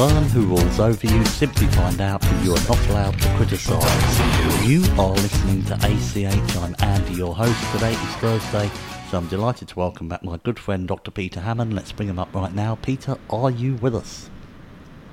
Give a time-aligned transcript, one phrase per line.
[0.00, 4.66] Learn who rules over you, simply find out that you are not allowed to criticise.
[4.66, 6.56] You are listening to ACH.
[6.56, 7.72] I'm Andy, your host.
[7.72, 8.70] Today is Thursday,
[9.10, 11.10] so I'm delighted to welcome back my good friend Dr.
[11.10, 11.74] Peter Hammond.
[11.74, 12.76] Let's bring him up right now.
[12.76, 14.30] Peter, are you with us?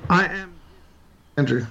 [0.10, 0.54] I am.
[1.36, 1.68] Andrew.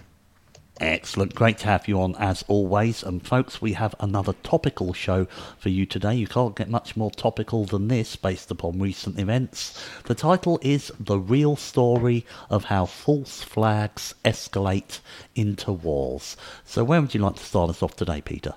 [0.79, 1.35] Excellent.
[1.35, 3.03] Great to have you on as always.
[3.03, 6.15] And folks, we have another topical show for you today.
[6.15, 9.83] You can't get much more topical than this based upon recent events.
[10.05, 15.01] The title is The Real Story of How False Flags Escalate
[15.35, 16.37] into Wars.
[16.67, 18.53] So, where would you like to start us off today, Peter?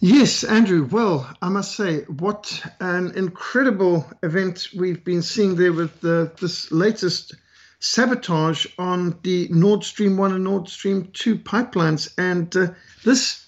[0.00, 0.88] Yes, Andrew.
[0.90, 6.72] Well, I must say, what an incredible event we've been seeing there with the, this
[6.72, 7.36] latest
[7.82, 12.14] sabotage on the Nord Stream 1 and Nord Stream 2 pipelines.
[12.16, 12.68] And uh,
[13.04, 13.44] this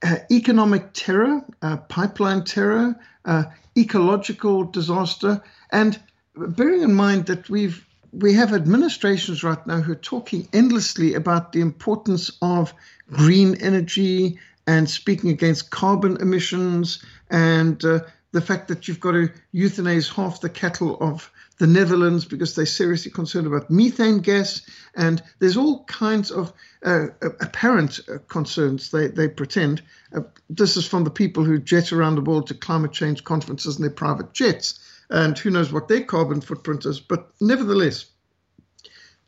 [0.00, 2.94] uh, economic terror, uh, pipeline terror,
[3.24, 3.44] uh,
[3.76, 6.00] ecological disaster, and
[6.36, 11.50] bearing in mind that we've we have administrations right now who are talking endlessly about
[11.50, 12.72] the importance of
[13.10, 14.38] green energy
[14.68, 17.98] and speaking against carbon emissions and uh,
[18.30, 21.28] the fact that you've got to euthanize half the cattle of
[21.58, 24.62] the Netherlands because they're seriously concerned about methane gas,
[24.96, 26.52] and there's all kinds of
[26.84, 28.90] uh, apparent uh, concerns.
[28.90, 29.82] They they pretend
[30.14, 33.76] uh, this is from the people who jet around the world to climate change conferences
[33.76, 37.00] in their private jets, and who knows what their carbon footprint is.
[37.00, 38.06] But nevertheless,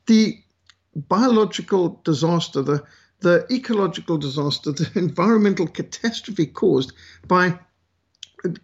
[0.06, 0.42] the
[0.94, 2.84] biological disaster, the
[3.20, 6.92] the ecological disaster, the environmental catastrophe caused
[7.28, 7.58] by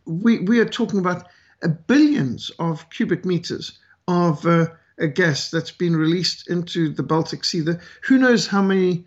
[0.04, 1.28] we we are talking about
[1.68, 3.78] billions of cubic meters
[4.08, 4.66] of uh,
[4.98, 7.60] a gas that's been released into the Baltic Sea.
[7.60, 9.04] The, who knows how many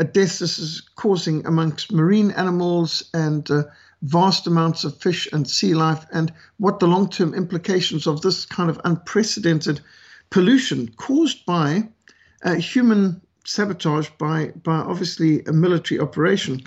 [0.00, 3.64] uh, deaths this is causing amongst marine animals and uh,
[4.02, 8.46] vast amounts of fish and sea life, and what the long term implications of this
[8.46, 9.80] kind of unprecedented
[10.30, 11.88] pollution caused by
[12.44, 16.62] uh, human sabotage by, by obviously a military operation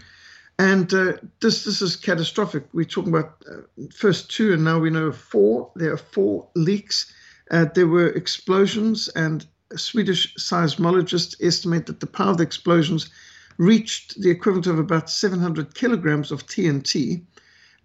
[0.62, 2.66] and uh, this this is catastrophic.
[2.72, 3.62] We're talking about uh,
[3.92, 5.72] first two, and now we know four.
[5.76, 7.12] There are four leaks.
[7.50, 9.44] Uh, there were explosions, and
[9.76, 13.10] Swedish seismologists estimate that the power of the explosions
[13.58, 17.24] reached the equivalent of about 700 kilograms of TNT.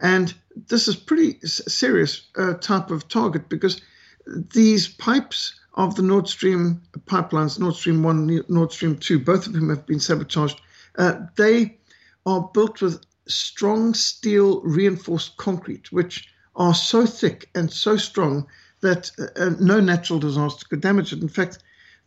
[0.00, 0.34] And
[0.68, 3.80] this is pretty serious uh, type of target because
[4.26, 9.54] these pipes of the Nord Stream pipelines, Nord Stream 1, Nord Stream 2, both of
[9.54, 10.60] them have been sabotaged.
[10.98, 11.78] Uh, they
[12.26, 18.46] are built with strong steel reinforced concrete, which are so thick and so strong
[18.80, 21.22] that uh, no natural disaster could damage it.
[21.22, 21.58] In fact,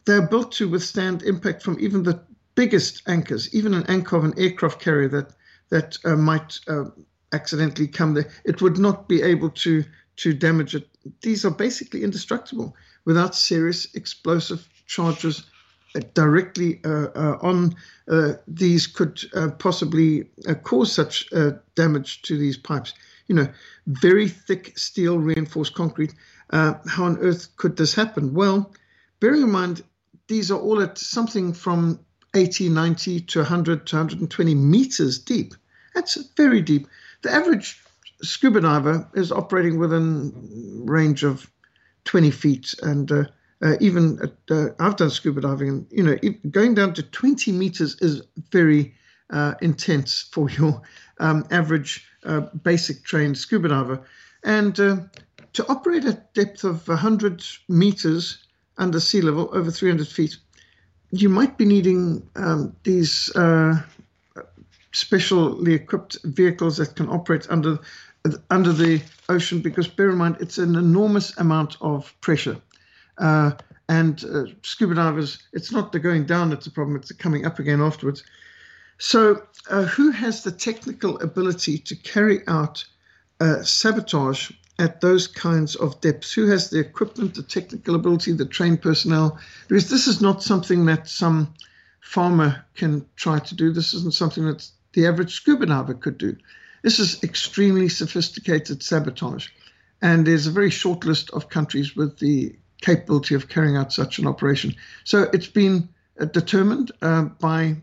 [0.06, 2.22] they're built to withstand impact from even the
[2.56, 5.34] biggest anchors, even an anchor of an aircraft carrier that
[5.70, 6.86] that uh, might uh,
[7.32, 8.30] accidentally come there.
[8.44, 9.84] It would not be able to
[10.18, 10.88] to damage it.
[11.22, 12.76] These are basically indestructible
[13.06, 15.44] without serious explosive charges
[16.14, 17.76] directly uh, uh, on
[18.10, 19.22] uh, these could
[19.60, 20.30] possibly
[20.64, 21.30] cause such
[21.76, 22.94] damage to these pipes.
[23.28, 23.48] You know,
[23.88, 26.14] very thick steel reinforced concrete.
[26.52, 28.34] how on earth could this happen?
[28.34, 28.72] Well,
[29.20, 29.84] bearing in mind,
[30.28, 32.00] these are all at something from
[32.36, 35.56] 80, 90 to 100 to 120 meters deep.
[35.96, 36.88] That's very deep.
[37.24, 37.82] The average
[38.22, 41.50] scuba diver is operating within range of
[42.06, 43.24] 20 feet, and uh,
[43.62, 46.18] uh, even at, uh, I've done scuba diving, and you know,
[46.50, 48.22] going down to 20 meters is
[48.52, 48.94] very
[49.30, 50.82] uh, intense for your
[51.20, 54.02] um, average uh, basic trained scuba diver.
[54.44, 54.98] And uh,
[55.54, 58.46] to operate at depth of 100 meters
[58.78, 60.38] under sea level, over 300 feet,
[61.12, 63.82] you might be needing um, these uh,
[64.92, 67.80] specially equipped vehicles that can operate under
[68.50, 72.58] under the ocean because bear in mind it's an enormous amount of pressure.
[73.20, 73.52] Uh,
[73.88, 77.46] and uh, scuba divers, it's not the going down that's a problem, it's the coming
[77.46, 78.24] up again afterwards.
[79.00, 82.86] So, uh, who has the technical ability to carry out
[83.40, 86.34] uh, sabotage at those kinds of depths?
[86.34, 89.40] Who has the equipment, the technical ability, the trained personnel?
[89.68, 91.54] Because this is not something that some
[92.02, 93.72] farmer can try to do.
[93.72, 96.36] This isn't something that the average scuba diver could do.
[96.84, 99.48] This is extremely sophisticated sabotage.
[100.02, 104.20] And there's a very short list of countries with the capability of carrying out such
[104.20, 104.76] an operation.
[105.04, 105.90] So it's been
[106.20, 107.76] uh, determined uh, by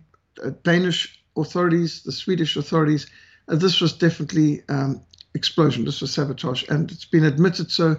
[0.43, 3.07] uh, Danish authorities, the Swedish authorities.
[3.49, 5.01] Uh, this was definitely um,
[5.35, 5.85] explosion.
[5.85, 7.97] This was sabotage, and it's been admitted so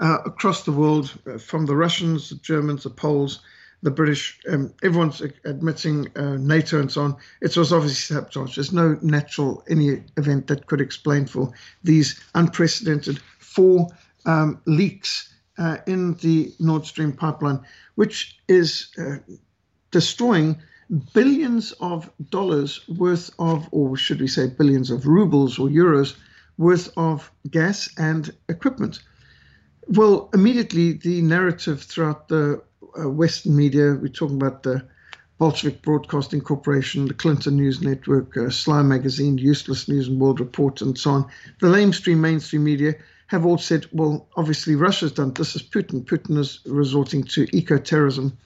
[0.00, 3.40] uh, across the world uh, from the Russians, the Germans, the Poles,
[3.82, 7.16] the British, um, everyone's admitting NATO and so on.
[7.42, 8.56] It was obviously sabotage.
[8.56, 11.52] There's no natural any event that could explain for
[11.84, 13.88] these unprecedented four
[14.24, 17.60] um, leaks uh, in the Nord Stream pipeline,
[17.94, 19.16] which is uh,
[19.90, 20.56] destroying
[21.12, 26.14] billions of dollars worth of, or should we say billions of rubles or euros
[26.58, 29.00] worth of gas and equipment.
[29.88, 32.62] Well, immediately the narrative throughout the
[32.98, 33.94] uh, Western media.
[33.94, 34.86] We're talking about the
[35.38, 40.98] Bolshevik Broadcasting Corporation, the Clinton News Network, uh, Magazine, Useless News and World Report, and
[40.98, 41.26] so on.
[41.60, 42.94] The lamestream mainstream media
[43.28, 46.04] have all said, well, obviously Russia's done this is Putin.
[46.04, 48.36] Putin is resorting to eco terrorism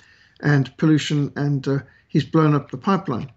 [0.40, 1.78] and pollution, and uh,
[2.08, 3.30] he's blown up the pipeline.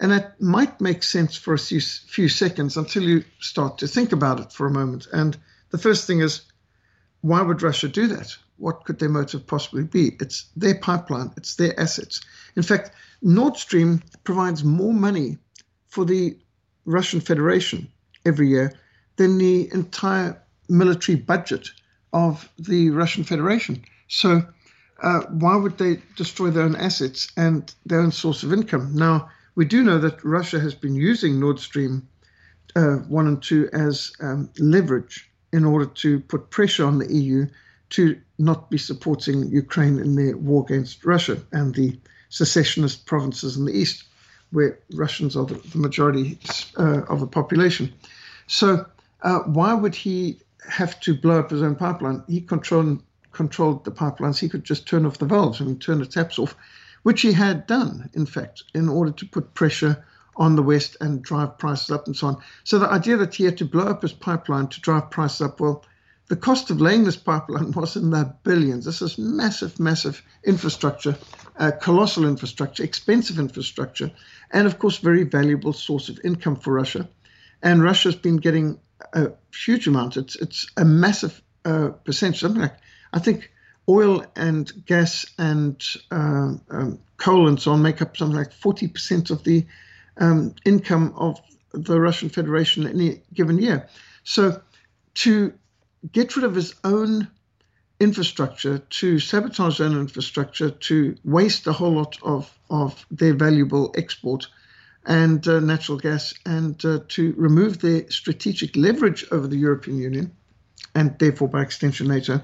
[0.00, 4.12] And that might make sense for a few, few seconds until you start to think
[4.12, 5.06] about it for a moment.
[5.12, 5.36] And
[5.70, 6.42] the first thing is,
[7.20, 8.36] why would Russia do that?
[8.58, 10.16] what could their motive possibly be?
[10.20, 12.20] It's their pipeline, it's their assets.
[12.56, 12.90] In fact,
[13.22, 15.38] Nord Stream provides more money
[15.86, 16.36] for the
[16.84, 17.88] Russian Federation
[18.24, 18.72] every year
[19.16, 21.70] than the entire military budget
[22.12, 23.82] of the Russian Federation.
[24.08, 24.42] So,
[25.02, 28.94] uh, why would they destroy their own assets and their own source of income?
[28.94, 32.06] Now, we do know that Russia has been using Nord Stream
[32.76, 37.46] uh, 1 and 2 as um, leverage in order to put pressure on the EU
[37.90, 41.98] to not be supporting Ukraine in their war against Russia and the
[42.28, 44.04] secessionist provinces in the east,
[44.50, 46.38] where Russians are the, majority
[46.78, 47.92] uh, of the population.
[48.46, 48.86] So,
[49.22, 50.38] uh, why would he
[50.68, 52.22] have to blow up his own pipeline?
[52.28, 53.02] He controlled
[53.32, 54.38] controlled the pipelines.
[54.38, 55.60] He could just turn off the valves.
[55.60, 56.56] I mean, turn the taps off,
[57.02, 60.04] which he had done, in fact, in order to put pressure
[60.36, 62.42] on the West and drive prices up and so on.
[62.64, 65.60] So the idea that he had to blow up his pipeline to drive prices up,
[65.60, 65.84] well,
[66.28, 68.84] the cost of laying this pipeline was in the billions.
[68.84, 71.16] This is massive, massive infrastructure,
[71.56, 74.10] uh, colossal infrastructure, expensive infrastructure,
[74.50, 77.08] and of course, very valuable source of income for Russia.
[77.62, 78.78] And Russia's been getting
[79.12, 80.16] a huge amount.
[80.16, 82.40] It's it's a massive uh, percentage.
[82.40, 82.76] Something like
[83.12, 83.50] I think
[83.88, 88.88] oil and gas and uh, um, coal and so on make up something like forty
[88.88, 89.66] percent of the
[90.18, 91.40] um, income of
[91.72, 93.88] the Russian Federation in any given year.
[94.24, 94.62] So
[95.14, 95.52] to
[96.12, 97.28] get rid of his own
[98.00, 103.92] infrastructure, to sabotage their own infrastructure, to waste a whole lot of, of their valuable
[103.96, 104.46] export
[105.08, 110.32] and uh, natural gas, and uh, to remove their strategic leverage over the European Union,
[110.94, 112.40] and therefore by extension NATO,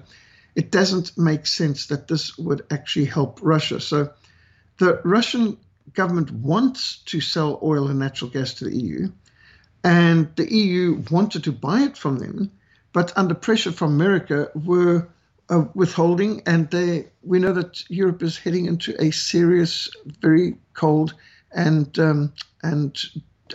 [0.56, 3.80] it doesn't make sense that this would actually help Russia.
[3.80, 4.10] So
[4.78, 5.58] the Russian
[5.92, 9.08] government wants to sell oil and natural gas to the EU,
[9.84, 12.50] and the EU wanted to buy it from them
[12.94, 15.06] but under pressure from America, were
[15.50, 16.42] uh, withholding.
[16.46, 19.90] And they, we know that Europe is heading into a serious,
[20.22, 21.12] very cold
[21.52, 22.32] and um,
[22.64, 23.00] and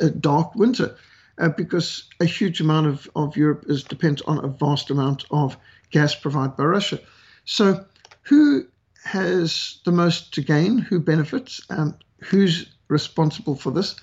[0.02, 0.96] uh, dark winter
[1.40, 5.58] uh, because a huge amount of, of Europe is dependent on a vast amount of
[5.92, 7.00] gas provided by Russia.
[7.46, 7.86] So,
[8.24, 8.68] who
[9.04, 10.78] has the most to gain?
[10.78, 11.62] Who benefits?
[11.70, 13.96] Um, who's responsible for this?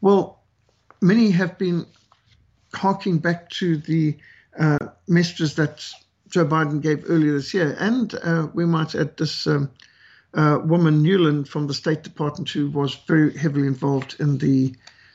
[0.00, 0.42] Well,
[1.00, 1.86] many have been
[2.74, 4.18] harking back to the
[4.58, 5.86] uh, messages that
[6.28, 7.76] Joe Biden gave earlier this year.
[7.78, 9.70] And uh, we might add this um,
[10.34, 14.74] uh, woman, Nuland from the State Department, who was very heavily involved in the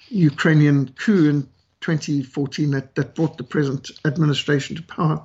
[0.09, 1.47] Ukrainian coup in
[1.81, 5.23] 2014 that, that brought the present administration to power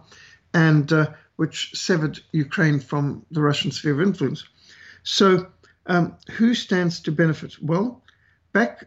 [0.54, 1.06] and uh,
[1.36, 4.44] which severed Ukraine from the Russian sphere of influence.
[5.02, 5.46] So,
[5.86, 7.54] um, who stands to benefit?
[7.62, 8.02] Well,
[8.52, 8.84] back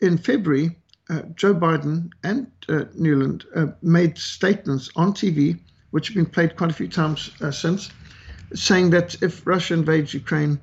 [0.00, 0.78] in February,
[1.10, 5.58] uh, Joe Biden and uh, Nuland uh, made statements on TV,
[5.90, 7.90] which have been played quite a few times uh, since,
[8.54, 10.60] saying that if Russia invades Ukraine,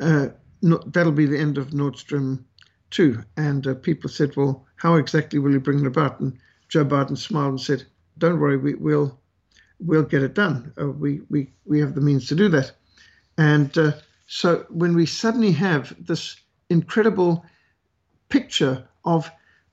[0.00, 0.28] uh,
[0.62, 2.44] that'll be the end of Nord Stream
[2.90, 3.22] 2.
[3.36, 6.20] And uh, people said, well, how exactly will you bring it about?
[6.20, 6.38] And
[6.68, 7.84] Joe Biden smiled and said,
[8.18, 9.18] don't worry, we, will
[9.80, 10.72] we'll get it done.
[10.80, 12.72] Uh, we, we, we have the means to do that.
[13.36, 13.92] And uh,
[14.26, 16.36] so when we suddenly have this
[16.70, 17.44] incredible
[18.28, 19.30] picture of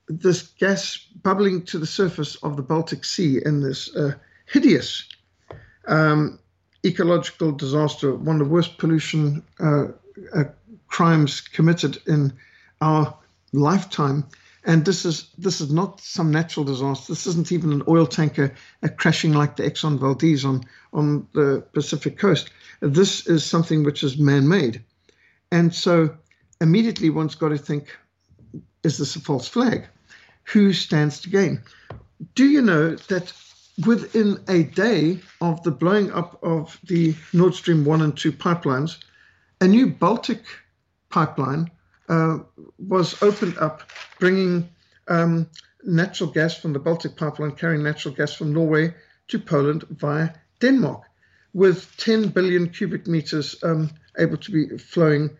[0.08, 4.14] this gas bubbling to the surface of the Baltic Sea in this uh,
[4.46, 5.08] hideous
[5.86, 6.38] um,
[6.84, 9.88] ecological disaster, one of the worst pollution uh,
[10.34, 10.44] uh,
[10.88, 12.32] crimes committed in
[12.80, 13.16] our
[13.52, 14.26] lifetime.
[14.64, 17.12] And this is this is not some natural disaster.
[17.12, 20.62] This isn't even an oil tanker uh, crashing like the Exxon Valdez on
[20.92, 22.50] on the Pacific coast.
[22.80, 24.84] This is something which is man-made,
[25.50, 26.16] and so
[26.60, 27.96] immediately one's got to think:
[28.84, 29.88] Is this a false flag?
[30.44, 31.62] Who stands to gain?
[32.36, 33.32] Do you know that
[33.86, 38.98] within a day of the blowing up of the Nord Stream 1 and 2 pipelines,
[39.60, 40.42] a new Baltic
[41.08, 41.70] pipeline
[42.08, 42.38] uh,
[42.78, 43.82] was opened up,
[44.18, 44.68] bringing
[45.08, 45.48] um,
[45.84, 48.94] natural gas from the Baltic pipeline, carrying natural gas from Norway
[49.28, 51.02] to Poland via Denmark,
[51.54, 55.30] with 10 billion cubic meters um, able to be flowing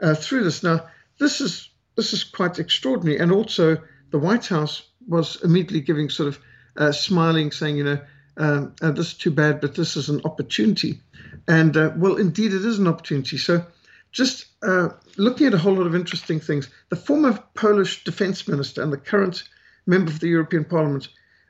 [0.00, 0.62] uh, through this.
[0.62, 0.86] Now,
[1.18, 3.76] this is this is quite extraordinary, and also
[4.10, 6.38] the White House was immediately giving sort of
[6.76, 8.00] uh, smiling, saying, you know,
[8.36, 11.00] um, uh, this is too bad, but this is an opportunity.
[11.46, 13.36] And uh, well, indeed, it is an opportunity.
[13.38, 13.64] So
[14.12, 16.68] just uh, looking at a whole lot of interesting things.
[16.88, 19.44] The former Polish defense minister and the current
[19.86, 21.08] member of the European Parliament,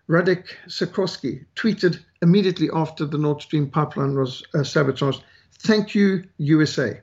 [0.08, 5.22] Radek Sikorski, tweeted immediately after the Nord Stream pipeline was uh, sabotaged,
[5.62, 7.00] Thank you, USA.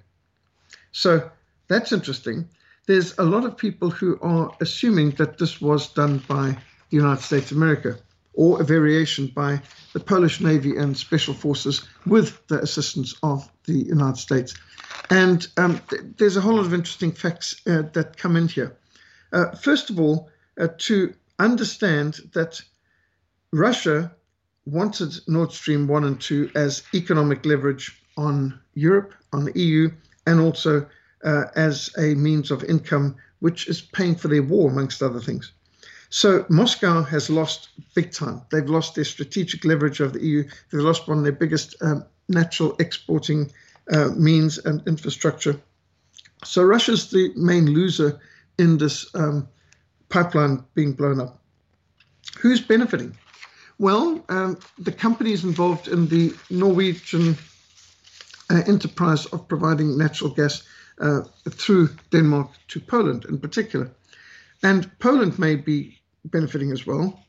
[0.92, 1.30] So
[1.68, 2.50] that's interesting.
[2.88, 6.58] There's a lot of people who are assuming that this was done by
[6.90, 8.00] the United States of America
[8.38, 9.60] or a variation by
[9.94, 14.54] the Polish Navy and Special Forces with the assistance of the United States.
[15.10, 18.78] And um, th- there's a whole lot of interesting facts uh, that come in here.
[19.34, 20.30] Uh, first of all,
[20.60, 22.62] uh, to understand that
[23.52, 24.12] Russia
[24.66, 29.90] wanted Nord Stream 1 and 2 as economic leverage on Europe, on the EU,
[30.28, 30.86] and also
[31.24, 35.54] uh, as a means of income, which is paying for their war, amongst other things.
[36.10, 38.42] So Moscow has lost big time.
[38.52, 40.44] They've lost their strategic leverage of the EU.
[40.72, 43.52] They've lost one of their biggest um, natural exporting
[43.92, 45.60] uh, means and infrastructure.
[46.44, 48.20] So Russia's the main loser
[48.58, 49.48] in this um,
[50.10, 51.42] pipeline being blown up.
[52.40, 53.18] Who's benefiting?
[53.80, 57.38] Well, um, the companies involved in the Norwegian
[58.50, 60.64] uh, enterprise of providing natural gas
[61.00, 63.92] uh, through Denmark to Poland in particular.
[64.64, 65.97] And Poland may be
[66.28, 67.20] benefiting as well.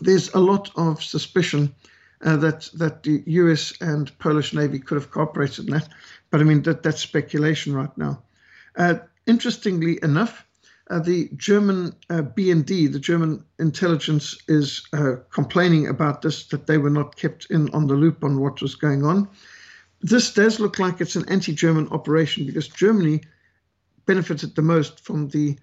[0.00, 1.74] There's a lot of suspicion
[2.22, 3.72] uh, that that the U.S.
[3.80, 5.88] and Polish Navy could have cooperated in that.
[6.30, 8.22] But I mean that that's speculation right now.
[8.76, 8.94] Uh,
[9.26, 10.46] interestingly enough,
[10.90, 16.78] uh, the German uh, BND, the German intelligence, is uh, complaining about this that they
[16.78, 19.28] were not kept in on the loop on what was going on.
[20.02, 23.20] This does look like it's an anti-German operation because Germany
[24.06, 25.58] benefited the most from the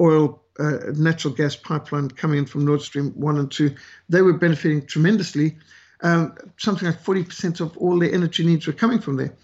[0.00, 3.74] oil uh, natural gas pipeline coming in from Nord Stream 1 and 2,
[4.08, 5.56] they were benefiting tremendously.
[6.02, 9.34] Um, something like 40% of all their energy needs were coming from there.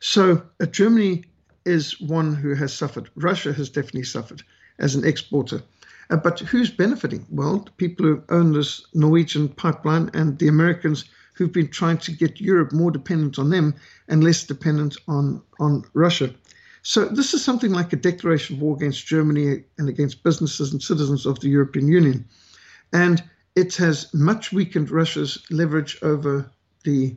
[0.00, 1.24] So uh, Germany
[1.64, 3.10] is one who has suffered.
[3.16, 4.42] Russia has definitely suffered
[4.78, 5.62] as an exporter.
[6.10, 7.26] Uh, but who's benefiting?
[7.30, 11.04] Well, the people who own this Norwegian pipeline and the Americans
[11.34, 13.74] who've been trying to get Europe more dependent on them
[14.08, 16.32] and less dependent on, on Russia.
[16.88, 20.80] So this is something like a declaration of war against Germany and against businesses and
[20.80, 22.24] citizens of the European Union.
[22.92, 23.24] And
[23.56, 26.48] it has much weakened Russia's leverage over
[26.84, 27.16] the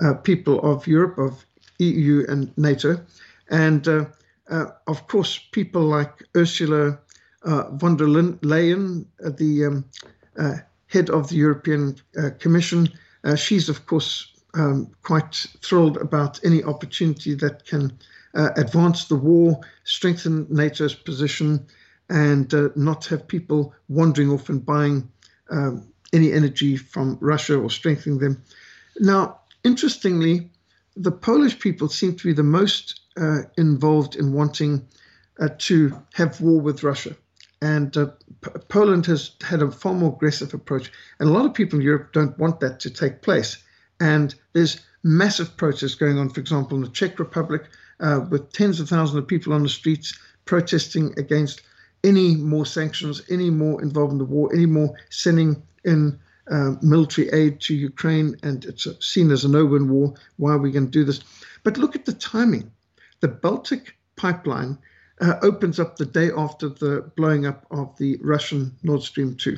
[0.00, 1.44] uh, people of Europe, of
[1.80, 3.04] EU and NATO.
[3.50, 4.04] And uh,
[4.48, 6.96] uh, of course, people like Ursula
[7.42, 9.84] uh, von der Leyen, uh, the um,
[10.38, 11.96] uh, head of the European
[12.38, 12.88] Commission,
[13.34, 17.92] she's, of course, um, quite thrilled about any opportunity that can
[18.34, 21.66] uh, advance the war, strengthen NATO's position,
[22.08, 25.08] and uh, not have people wandering off and buying
[25.50, 28.42] um, any energy from Russia or strengthening them.
[29.00, 30.50] Now, interestingly,
[30.96, 34.86] the Polish people seem to be the most uh, involved in wanting
[35.40, 37.16] uh, to have war with Russia.
[37.60, 38.06] And uh,
[38.42, 40.92] P- Poland has had a far more aggressive approach.
[41.18, 43.58] And a lot of people in Europe don't want that to take place.
[44.00, 47.64] And there's massive protests going on, for example, in the Czech Republic,
[48.00, 51.62] uh, with tens of thousands of people on the streets protesting against
[52.02, 56.18] any more sanctions, any more involvement in the war, any more sending in
[56.50, 60.14] uh, military aid to Ukraine, and it's seen as a no-win war.
[60.36, 61.20] Why are we going to do this?
[61.62, 62.70] But look at the timing.
[63.20, 64.78] The Baltic pipeline
[65.20, 69.56] uh, opens up the day after the blowing up of the Russian Nord Stream 2.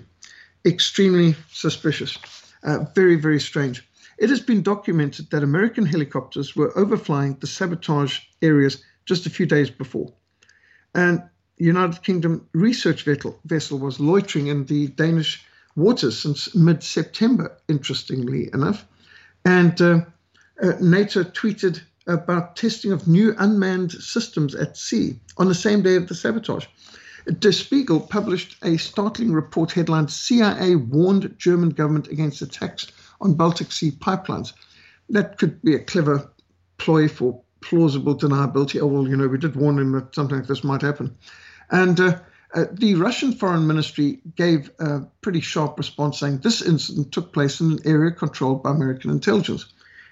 [0.64, 2.16] Extremely suspicious.
[2.62, 3.86] Uh, very, very strange.
[4.18, 9.46] It has been documented that American helicopters were overflying the sabotage areas just a few
[9.46, 10.12] days before.
[10.94, 11.22] And
[11.58, 15.44] United Kingdom research vessel, vessel was loitering in the Danish
[15.74, 18.86] waters since mid September, interestingly enough.
[19.44, 20.00] And uh,
[20.62, 25.96] uh, NATO tweeted about testing of new unmanned systems at sea on the same day
[25.96, 26.66] of the sabotage.
[27.40, 33.72] Der Spiegel published a startling report headlined CIA warned German government against attacks on Baltic
[33.72, 34.52] Sea pipelines.
[35.10, 36.30] That could be a clever
[36.78, 38.80] ploy for plausible deniability.
[38.80, 41.16] Oh, well, you know, we did warn them that something like this might happen.
[41.70, 42.18] And uh,
[42.54, 47.60] uh, the Russian Foreign Ministry gave a pretty sharp response saying this incident took place
[47.60, 49.66] in an area controlled by American intelligence.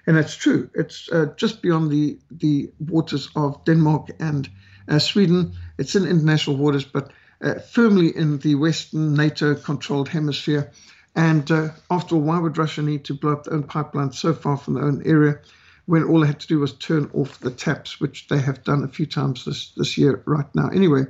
[0.07, 0.69] And that's true.
[0.75, 4.49] It's uh, just beyond the, the waters of Denmark and
[4.87, 5.53] uh, Sweden.
[5.77, 10.71] It's in international waters, but uh, firmly in the Western NATO controlled hemisphere.
[11.15, 14.33] And uh, after all, why would Russia need to blow up their own pipeline so
[14.33, 15.39] far from their own area
[15.85, 18.83] when all they had to do was turn off the taps, which they have done
[18.83, 20.67] a few times this, this year right now?
[20.69, 21.03] Anyway,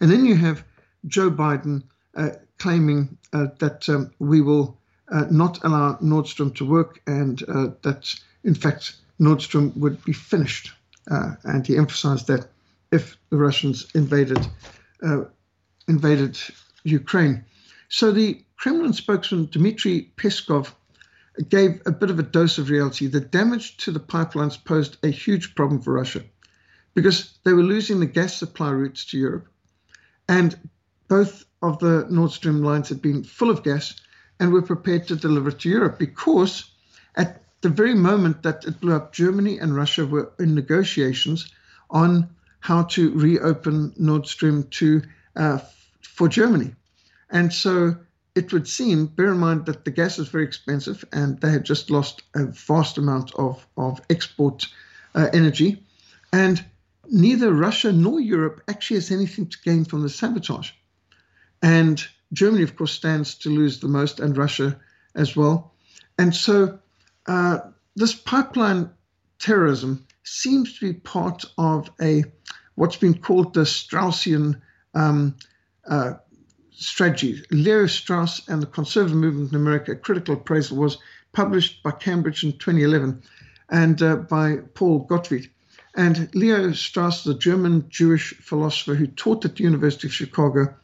[0.00, 0.64] and then you have
[1.06, 1.82] Joe Biden
[2.16, 4.78] uh, claiming uh, that um, we will
[5.10, 10.02] uh, not allow Nord Stream to work and uh, that, in fact, Nord Stream would
[10.04, 10.72] be finished.
[11.10, 12.46] Uh, and he emphasized that
[12.90, 14.46] if the Russians invaded
[15.88, 16.38] invaded
[16.84, 17.44] Ukraine.
[17.88, 20.72] So the Kremlin spokesman Dmitry Peskov
[21.48, 23.08] gave a bit of a dose of reality.
[23.08, 26.22] The damage to the pipelines posed a huge problem for Russia
[26.94, 29.48] because they were losing the gas supply routes to Europe.
[30.28, 30.56] And
[31.08, 33.96] both of the Nord Stream lines had been full of gas
[34.38, 36.70] and were prepared to deliver it to Europe because
[37.16, 41.52] at the very moment that it blew up, Germany and Russia were in negotiations
[41.90, 45.02] on how to reopen Nord Stream 2
[45.34, 45.58] uh,
[46.00, 46.76] for Germany.
[47.28, 47.96] And so
[48.34, 51.64] it would seem, bear in mind that the gas is very expensive and they had
[51.64, 54.66] just lost a vast amount of, of export
[55.14, 55.84] uh, energy.
[56.32, 56.64] And
[57.10, 60.70] neither Russia nor Europe actually has anything to gain from the sabotage.
[61.62, 64.80] And Germany, of course, stands to lose the most, and Russia
[65.14, 65.74] as well.
[66.18, 66.78] And so
[67.26, 67.58] uh,
[67.94, 68.90] this pipeline
[69.38, 72.24] terrorism seems to be part of a
[72.74, 74.60] what's been called the Straussian
[74.94, 75.36] um,
[75.86, 76.14] uh,
[76.82, 77.42] strategy.
[77.50, 80.98] Leo Strauss and the conservative movement in America, a critical appraisal was
[81.32, 83.22] published by Cambridge in 2011
[83.70, 85.50] and uh, by Paul Gottfried.
[85.94, 90.74] And Leo Strauss, the German Jewish philosopher who taught at the University of Chicago,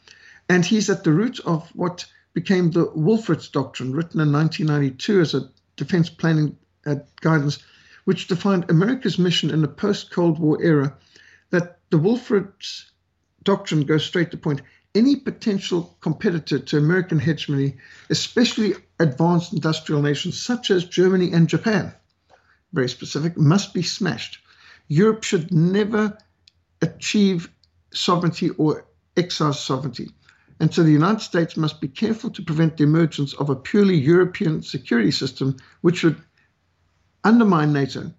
[0.48, 5.34] and he's at the root of what became the Wolfowitz Doctrine, written in 1992 as
[5.34, 6.56] a defense planning
[6.87, 7.58] uh, guidance,
[8.04, 10.96] which defined America's mission in the post Cold War era.
[11.50, 12.90] That the Wolfowitz
[13.42, 14.61] Doctrine goes straight to point.
[14.94, 17.77] Any potential competitor to American hegemony,
[18.11, 21.92] especially advanced industrial nations such as Germany and Japan,
[22.72, 24.38] very specific, must be smashed.
[24.88, 26.16] Europe should never
[26.81, 27.51] achieve
[27.92, 30.11] sovereignty or exercise sovereignty.
[30.61, 33.96] And so the United States must be careful to prevent the emergence of a purely
[33.96, 36.20] European security system, which would
[37.24, 38.12] undermine NATO,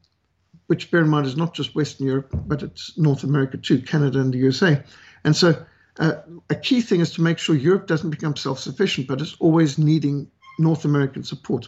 [0.67, 4.21] which, bear in mind, is not just Western Europe, but it's North America too, Canada
[4.21, 4.84] and the USA.
[5.23, 5.65] And so
[5.99, 9.77] a key thing is to make sure Europe doesn't become self sufficient, but it's always
[9.77, 11.67] needing North American support.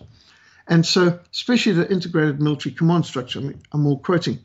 [0.68, 4.40] And so, especially the integrated military command structure, I mean, I'm all quoting.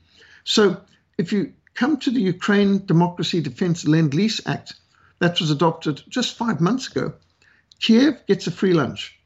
[0.45, 0.81] So
[1.19, 4.75] if you come to the Ukraine Democracy Defense Lend Lease Act
[5.19, 7.15] that was adopted just five months ago,
[7.81, 9.19] Kiev gets a free lunch.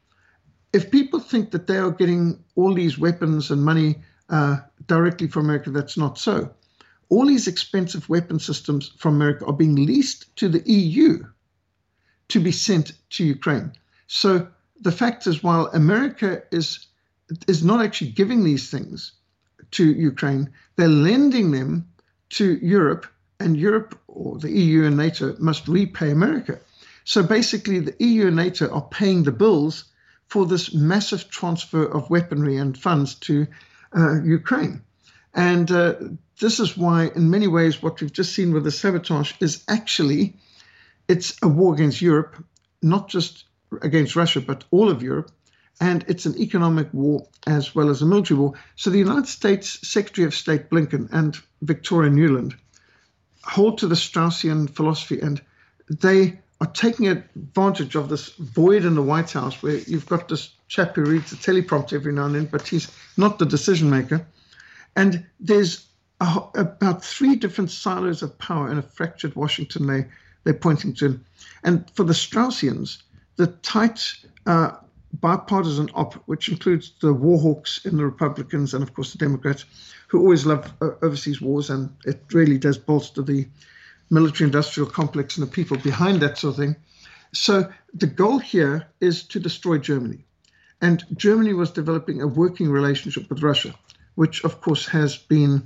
[0.73, 3.95] If people think that they are getting all these weapons and money
[4.29, 6.51] uh, directly from America, that's not so.
[7.11, 11.23] All these expensive weapon systems from America are being leased to the EU
[12.29, 13.73] to be sent to Ukraine.
[14.07, 14.47] So
[14.79, 16.87] the fact is, while America is
[17.47, 19.13] is not actually giving these things,
[19.71, 20.49] to Ukraine.
[20.75, 21.87] They're lending them
[22.31, 23.07] to Europe,
[23.39, 26.59] and Europe or the EU and NATO must repay America.
[27.03, 29.85] So basically, the EU and NATO are paying the bills
[30.27, 33.47] for this massive transfer of weaponry and funds to
[33.97, 34.81] uh, Ukraine.
[35.33, 35.95] And uh,
[36.41, 40.35] this is why, in many ways, what we've just seen with the sabotage is actually
[41.07, 42.43] it's a war against Europe,
[42.81, 43.45] not just
[43.81, 45.31] against Russia, but all of Europe
[45.81, 48.53] and it's an economic war as well as a military war.
[48.75, 52.53] So the United States Secretary of State Blinken and Victoria Nuland
[53.43, 55.41] hold to the Straussian philosophy, and
[55.89, 60.53] they are taking advantage of this void in the White House where you've got this
[60.67, 64.23] chap who reads the teleprompter every now and then, but he's not the decision maker.
[64.95, 65.87] And there's
[66.21, 70.05] about three different silos of power in a fractured Washington they,
[70.43, 71.19] they're pointing to.
[71.63, 73.01] And for the Straussians,
[73.37, 74.13] the tight
[74.45, 74.71] uh,
[75.13, 79.65] bipartisan op, which includes the war hawks in the Republicans and, of course, the Democrats,
[80.07, 83.47] who always love uh, overseas wars, and it really does bolster the
[84.09, 86.75] military industrial complex and the people behind that sort of thing.
[87.33, 90.25] So the goal here is to destroy Germany.
[90.81, 93.73] And Germany was developing a working relationship with Russia,
[94.15, 95.65] which, of course, has been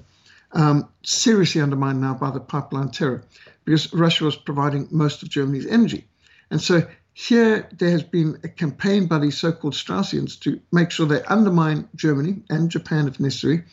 [0.51, 3.23] um, seriously undermined now by the pipeline terror
[3.65, 6.08] because Russia was providing most of Germany's energy.
[6.51, 10.91] And so here there has been a campaign by these so called Straussians to make
[10.91, 13.63] sure they undermine Germany and Japan if necessary,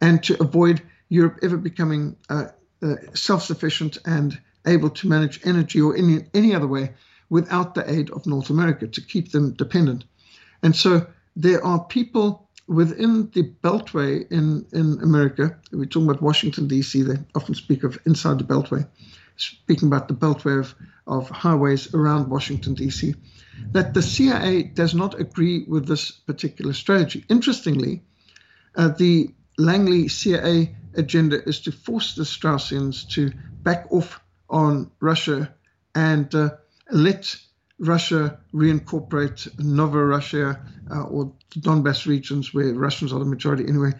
[0.00, 2.46] and to avoid Europe ever becoming uh,
[2.82, 6.94] uh, self sufficient and able to manage energy or any, any other way
[7.28, 10.04] without the aid of North America to keep them dependent.
[10.62, 16.66] And so there are people within the Beltway in, in America, we're talking about Washington,
[16.68, 18.86] D.C., they often speak of inside the Beltway,
[19.36, 20.74] speaking about the Beltway of,
[21.06, 23.14] of highways around Washington, D.C.,
[23.72, 27.24] that the CIA does not agree with this particular strategy.
[27.28, 28.02] Interestingly,
[28.74, 35.54] uh, the Langley CIA agenda is to force the Straussians to back off on Russia
[35.94, 36.50] and uh,
[36.90, 37.36] let
[37.78, 40.60] Russia reincorporate Nova Russia
[40.90, 43.92] uh, or the Donbass regions where Russians are the majority anyway,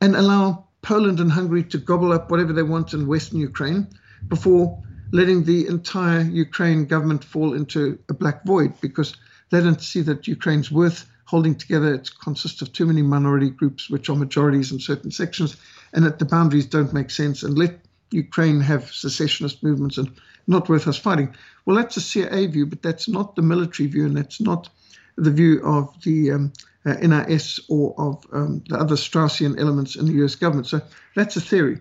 [0.00, 3.86] and allow Poland and Hungary to gobble up whatever they want in Western Ukraine
[4.28, 9.16] before letting the entire Ukraine government fall into a black void because
[9.50, 11.94] they don't see that Ukraine's worth holding together.
[11.94, 15.56] It consists of too many minority groups, which are majorities in certain sections,
[15.92, 17.42] and that the boundaries don't make sense.
[17.42, 17.78] And let
[18.10, 20.10] Ukraine have secessionist movements and
[20.46, 21.34] not worth us fighting.
[21.64, 24.68] Well, that's a CIA view, but that's not the military view, and that's not
[25.16, 26.52] the view of the um,
[26.86, 30.66] uh, NRS or of um, the other Straussian elements in the US government.
[30.66, 30.80] So
[31.14, 31.78] that's a theory.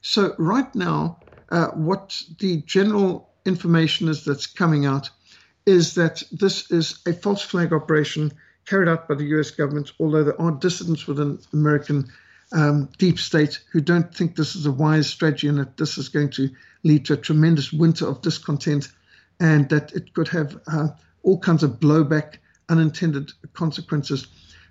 [0.00, 5.10] So, right now, uh, what the general information is that's coming out
[5.64, 8.32] is that this is a false flag operation
[8.66, 12.10] carried out by the US government, although there are dissidents within American
[12.52, 16.08] um, deep state who don't think this is a wise strategy and that this is
[16.08, 16.50] going to
[16.82, 18.88] lead to a tremendous winter of discontent
[19.40, 20.88] and that it could have uh,
[21.22, 22.36] all kinds of blowback,
[22.68, 24.26] unintended consequences.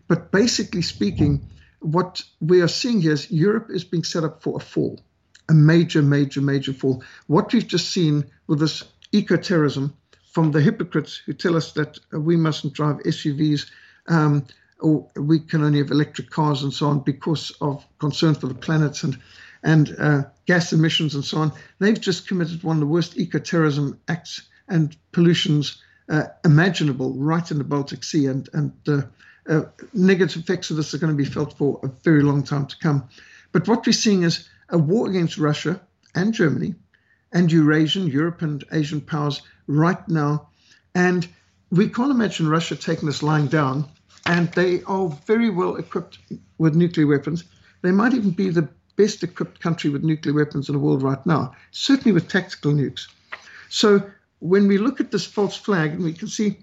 [0.08, 1.48] But basically speaking,
[1.80, 5.00] what we are seeing here is Europe is being set up for a fall,
[5.50, 7.04] a major, major, major fall.
[7.28, 9.96] What we've just seen with this eco terrorism
[10.32, 13.70] from the hypocrites who tell us that we mustn't drive SUVs.
[14.08, 14.46] Um,
[14.82, 18.54] or we can only have electric cars and so on because of concern for the
[18.54, 19.17] planet and
[19.63, 21.52] and uh, gas emissions and so on.
[21.80, 27.60] They've just committed one of the worst eco-terrorism acts and pollutions uh, imaginable right in
[27.60, 29.02] the Baltic Sea, and and uh,
[29.48, 29.63] uh
[29.94, 32.78] negative effects of this are going to be felt for a very long time to
[32.78, 33.08] come.
[33.52, 35.80] But what we're seeing is a war against Russia
[36.15, 36.76] and Germany
[37.32, 40.50] and Eurasian, Europe and Asian powers right now,
[40.96, 41.28] and
[41.70, 43.88] we can't imagine Russia taking this lying down
[44.25, 46.19] and they are very well equipped
[46.57, 47.43] with nuclear weapons.
[47.81, 51.25] They might even be the best equipped country with nuclear weapons in the world right
[51.25, 53.07] now, certainly with tactical nukes.
[53.69, 54.03] So
[54.39, 56.57] when we look at this false flag and we can see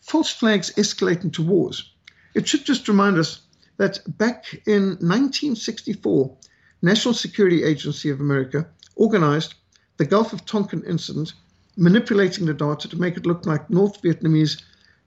[0.00, 1.92] false flags escalate into wars,
[2.34, 3.40] it should just remind us
[3.76, 6.36] that back in 1964,
[6.82, 9.54] National Security Agency of America organized
[9.96, 11.32] the Gulf of Tonkin incident,
[11.76, 14.62] manipulating the data to make it look like North Vietnamese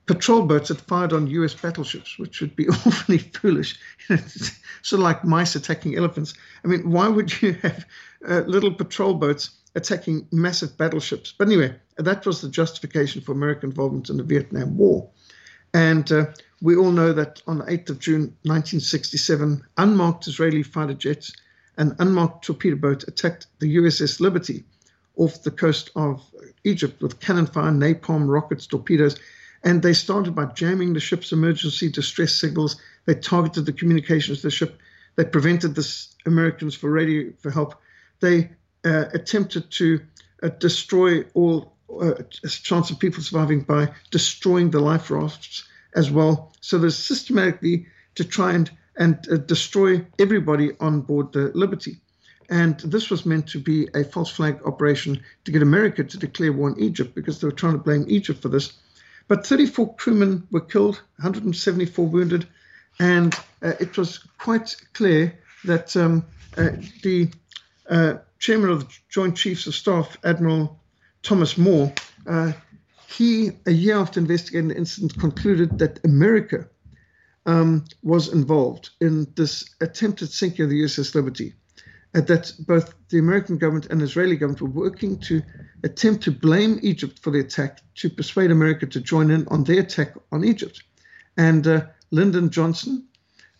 [0.07, 3.77] patrol boats had fired on US battleships, which would be awfully foolish.
[4.07, 6.33] sort of like mice attacking elephants.
[6.63, 7.85] I mean, why would you have
[8.27, 11.33] uh, little patrol boats attacking massive battleships?
[11.37, 15.09] But anyway, that was the justification for American involvement in the Vietnam War.
[15.73, 16.27] And uh,
[16.61, 21.33] we all know that on the 8th of June 1967, unmarked Israeli fighter jets
[21.77, 24.63] and unmarked torpedo boat attacked the USS Liberty
[25.17, 26.23] off the coast of
[26.63, 29.17] Egypt with cannon fire, napalm, rockets, torpedoes,
[29.63, 32.79] and they started by jamming the ship's emergency distress signals.
[33.05, 34.79] They targeted the communications of the ship.
[35.15, 37.75] They prevented the Americans for radio for help.
[38.19, 38.51] They
[38.85, 40.01] uh, attempted to
[40.43, 42.13] uh, destroy all uh,
[42.47, 45.63] chance of people surviving by destroying the life rafts
[45.95, 46.53] as well.
[46.61, 51.97] So there's systematically to try and and uh, destroy everybody on board the Liberty.
[52.49, 56.53] And this was meant to be a false flag operation to get America to declare
[56.53, 58.73] war on Egypt because they were trying to blame Egypt for this.
[59.27, 62.47] But 34 crewmen were killed, 174 wounded,
[62.99, 66.25] and uh, it was quite clear that um,
[66.57, 66.69] uh,
[67.03, 67.29] the
[67.89, 70.79] uh, chairman of the Joint Chiefs of Staff, Admiral
[71.23, 71.93] Thomas Moore,
[72.25, 72.53] uh,
[73.07, 76.67] he, a year after investigating the incident, concluded that America
[77.45, 81.53] um, was involved in this attempted sinking of the USS Liberty.
[82.15, 85.41] Uh, that both the American government and Israeli government were working to
[85.83, 89.81] attempt to blame Egypt for the attack to persuade America to join in on their
[89.81, 90.83] attack on Egypt.
[91.37, 93.07] And uh, Lyndon Johnson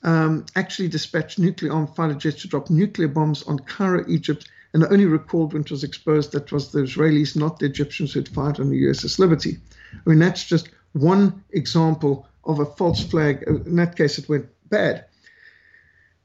[0.04, 4.84] um, actually dispatched nuclear armed fighter jets to drop nuclear bombs on Cairo, Egypt, and
[4.86, 8.30] only recalled when it was exposed that was the Israelis, not the Egyptians, who had
[8.30, 9.58] fired on the USS Liberty.
[9.94, 13.44] I mean, that's just one example of a false flag.
[13.48, 15.06] In that case, it went bad.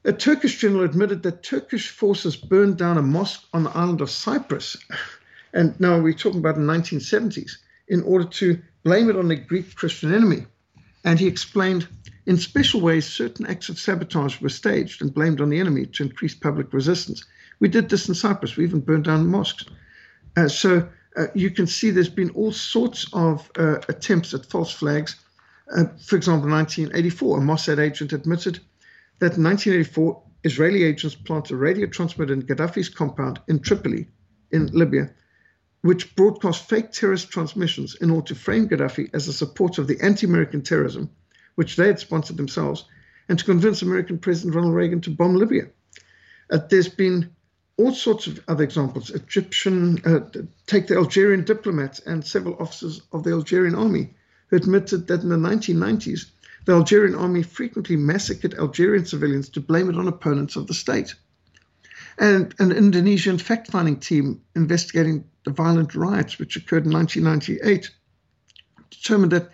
[0.05, 4.09] A Turkish general admitted that Turkish forces burned down a mosque on the island of
[4.09, 4.77] Cyprus.
[5.55, 9.75] And now we're talking about the 1970s in order to blame it on the Greek
[9.75, 10.47] Christian enemy.
[11.05, 11.87] And he explained
[12.25, 16.03] in special ways certain acts of sabotage were staged and blamed on the enemy to
[16.03, 17.23] increase public resistance.
[17.59, 18.57] We did this in Cyprus.
[18.57, 19.65] We even burned down mosques.
[20.35, 24.71] Uh, so uh, you can see there's been all sorts of uh, attempts at false
[24.71, 25.17] flags.
[25.75, 28.59] Uh, for example, 1984, a Mossad agent admitted
[29.19, 34.09] that in 1984, Israeli agents planted a radio transmitter in Gaddafi's compound in Tripoli,
[34.51, 35.11] in Libya,
[35.81, 40.01] which broadcast fake terrorist transmissions in order to frame Gaddafi as a supporter of the
[40.01, 41.09] anti American terrorism,
[41.55, 42.85] which they had sponsored themselves,
[43.29, 45.67] and to convince American President Ronald Reagan to bomb Libya.
[46.49, 47.31] Uh, there's been
[47.77, 49.09] all sorts of other examples.
[49.09, 50.19] Egyptian, uh,
[50.67, 54.13] take the Algerian diplomats and several officers of the Algerian army
[54.47, 56.25] who admitted that in the 1990s,
[56.65, 61.13] the Algerian army frequently massacred Algerian civilians to blame it on opponents of the state.
[62.17, 67.89] And an Indonesian fact finding team investigating the violent riots which occurred in 1998
[68.91, 69.49] determined that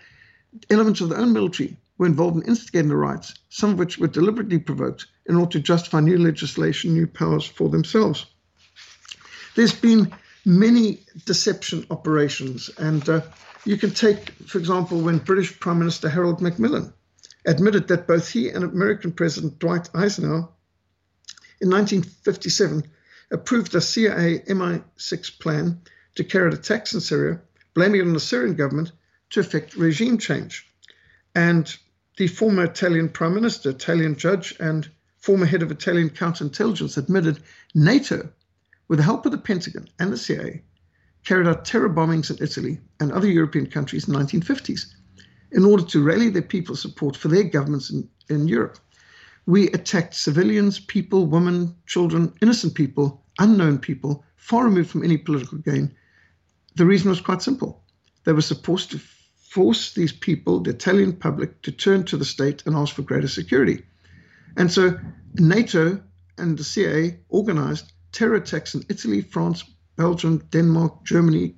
[0.68, 4.06] elements of their own military were involved in instigating the riots, some of which were
[4.06, 8.26] deliberately provoked in order to justify new legislation, new powers for themselves.
[9.56, 10.12] There's been
[10.44, 13.20] many deception operations, and uh,
[13.64, 16.92] you can take, for example, when British Prime Minister Harold Macmillan
[17.44, 20.48] admitted that both he and American President Dwight Eisenhower
[21.60, 22.84] in 1957
[23.30, 25.80] approved a CIA MI6 plan
[26.16, 27.40] to carry out attacks in Syria,
[27.74, 28.92] blaming it on the Syrian government
[29.30, 30.66] to effect regime change.
[31.34, 31.74] And
[32.16, 37.42] the former Italian prime minister, Italian judge, and former head of Italian counterintelligence admitted
[37.74, 38.30] NATO,
[38.88, 40.64] with the help of the Pentagon and the CIA,
[41.24, 44.86] carried out terror bombings in Italy and other European countries in the 1950s
[45.52, 48.78] in order to rally their people's support for their governments in, in Europe.
[49.46, 55.58] We attacked civilians, people, women, children, innocent people, unknown people, far removed from any political
[55.58, 55.94] gain.
[56.76, 57.82] The reason was quite simple.
[58.24, 59.00] They were supposed to
[59.50, 63.28] force these people, the Italian public, to turn to the state and ask for greater
[63.28, 63.82] security.
[64.56, 64.98] And so
[65.34, 66.00] NATO
[66.38, 69.64] and the CIA organized terror attacks in Italy, France,
[69.96, 71.56] Belgium, Denmark, Germany,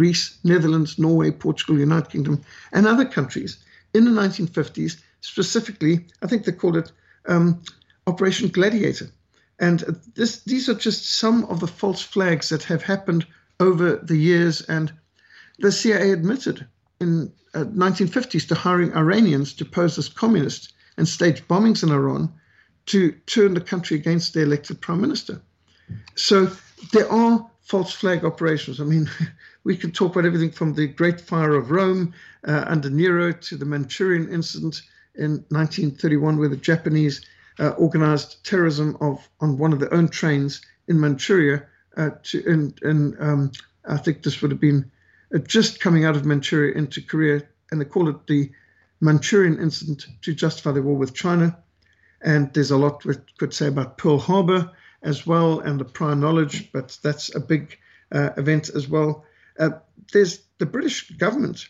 [0.00, 2.40] Greece, Netherlands, Norway, Portugal, United Kingdom,
[2.72, 3.58] and other countries
[3.92, 4.96] in the 1950s.
[5.20, 6.90] Specifically, I think they called it
[7.26, 7.60] um,
[8.06, 9.10] Operation Gladiator.
[9.58, 9.80] And
[10.14, 13.26] this, these are just some of the false flags that have happened
[13.58, 14.62] over the years.
[14.62, 14.90] And
[15.58, 16.66] the CIA admitted
[16.98, 22.32] in uh, 1950s to hiring Iranians to pose as communists and stage bombings in Iran
[22.86, 25.42] to turn the country against the elected prime minister.
[26.14, 26.50] So
[26.94, 28.80] there are false flag operations.
[28.80, 29.08] I mean,
[29.64, 32.12] we could talk about everything from the Great Fire of Rome
[32.46, 34.82] uh, under Nero to the Manchurian incident
[35.14, 37.24] in 1931, where the Japanese
[37.60, 41.64] uh, organized terrorism of on one of their own trains in Manchuria.
[41.96, 42.44] Uh, to
[42.84, 43.52] in um,
[43.84, 44.90] I think this would have been
[45.32, 48.50] uh, just coming out of Manchuria into Korea, and they call it the
[49.00, 51.56] Manchurian incident to justify the war with China.
[52.20, 56.14] And there's a lot we could say about Pearl Harbor as well and the prior
[56.14, 57.78] knowledge, but that's a big
[58.12, 59.24] uh, event as well.
[59.58, 59.70] Uh,
[60.12, 61.66] there's the British government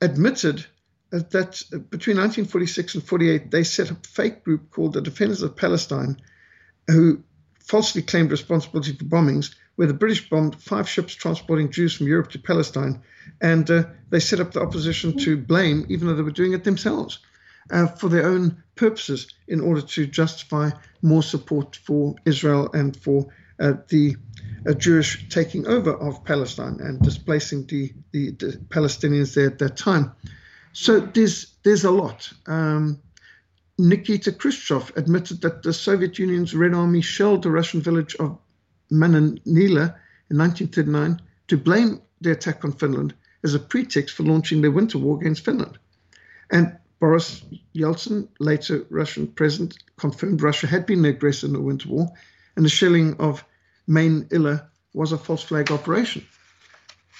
[0.00, 0.66] admitted
[1.10, 5.56] that between 1946 and 48 they set up a fake group called the Defenders of
[5.56, 6.16] Palestine,
[6.88, 7.22] who
[7.60, 12.30] falsely claimed responsibility for bombings, where the British bombed five ships transporting Jews from Europe
[12.32, 13.02] to Palestine,
[13.40, 16.64] and uh, they set up the opposition to blame, even though they were doing it
[16.64, 17.18] themselves,
[17.70, 20.70] uh, for their own purposes, in order to justify
[21.02, 23.26] more support for Israel and for
[23.60, 24.16] uh, the
[24.66, 29.76] a Jewish taking over of Palestine and displacing the, the, the, Palestinians there at that
[29.76, 30.12] time.
[30.72, 32.32] So there's there's a lot.
[32.46, 33.00] Um,
[33.78, 38.38] Nikita Khrushchev admitted that the Soviet Union's Red Army shelled the Russian village of
[38.90, 39.94] Mainila
[40.30, 44.98] in 1939 to blame the attack on Finland as a pretext for launching their winter
[44.98, 45.78] war against Finland.
[46.50, 51.90] And Boris Yeltsin, later Russian president, confirmed Russia had been the aggressor in the winter
[51.90, 52.10] war,
[52.56, 53.44] and the shelling of
[53.86, 56.26] Mainila was a false flag operation.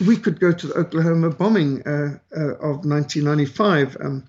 [0.06, 4.24] We could go to the Oklahoma bombing uh, uh, of 1995, um,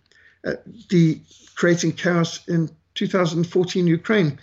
[0.46, 0.56] uh,
[0.90, 1.22] the
[1.56, 4.38] creating chaos in 2014 Ukraine.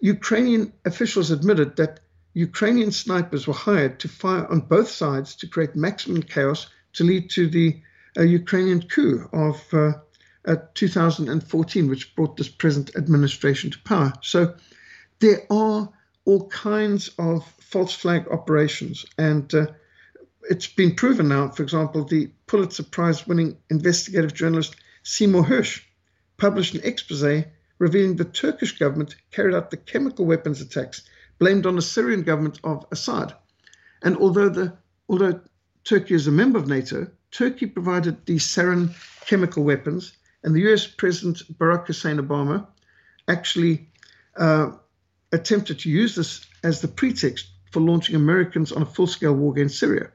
[0.00, 2.00] Ukrainian officials admitted that
[2.34, 7.30] Ukrainian snipers were hired to fire on both sides to create maximum chaos to lead
[7.30, 7.80] to the
[8.18, 9.56] uh, Ukrainian coup of
[10.46, 14.12] uh, uh, 2014, which brought this present administration to power.
[14.22, 14.54] So
[15.18, 15.88] there are
[16.24, 19.66] all kinds of false flag operations, and uh,
[20.48, 21.48] it's been proven now.
[21.48, 25.82] For example, the Pulitzer Prize winning investigative journalist Seymour Hersh
[26.36, 27.44] published an expose
[27.78, 31.02] revealing the Turkish government carried out the chemical weapons attacks
[31.38, 33.34] blamed on the Syrian government of Assad.
[34.02, 34.76] And although the
[35.08, 35.40] although
[35.84, 38.94] Turkey is a member of NATO, Turkey provided the sarin
[39.26, 42.66] chemical weapons, and the US President Barack Hussein Obama
[43.28, 43.88] actually
[44.36, 44.72] uh,
[45.32, 49.52] attempted to use this as the pretext for launching Americans on a full scale war
[49.52, 50.10] against Syria.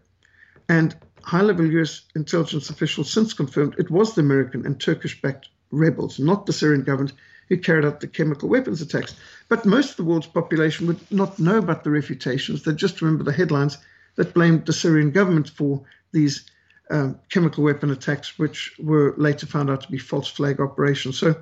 [0.68, 5.50] And high level US intelligence officials since confirmed it was the American and Turkish backed
[5.72, 7.14] rebels, not the Syrian government,
[7.50, 9.16] who carried out the chemical weapons attacks.
[9.50, 12.64] But most of the world's population would not know about the refutations.
[12.64, 13.78] They just remember the headlines
[14.16, 16.46] that blamed the Syrian government for these
[16.90, 21.18] um, chemical weapon attacks, which were later found out to be false flag operations.
[21.18, 21.36] So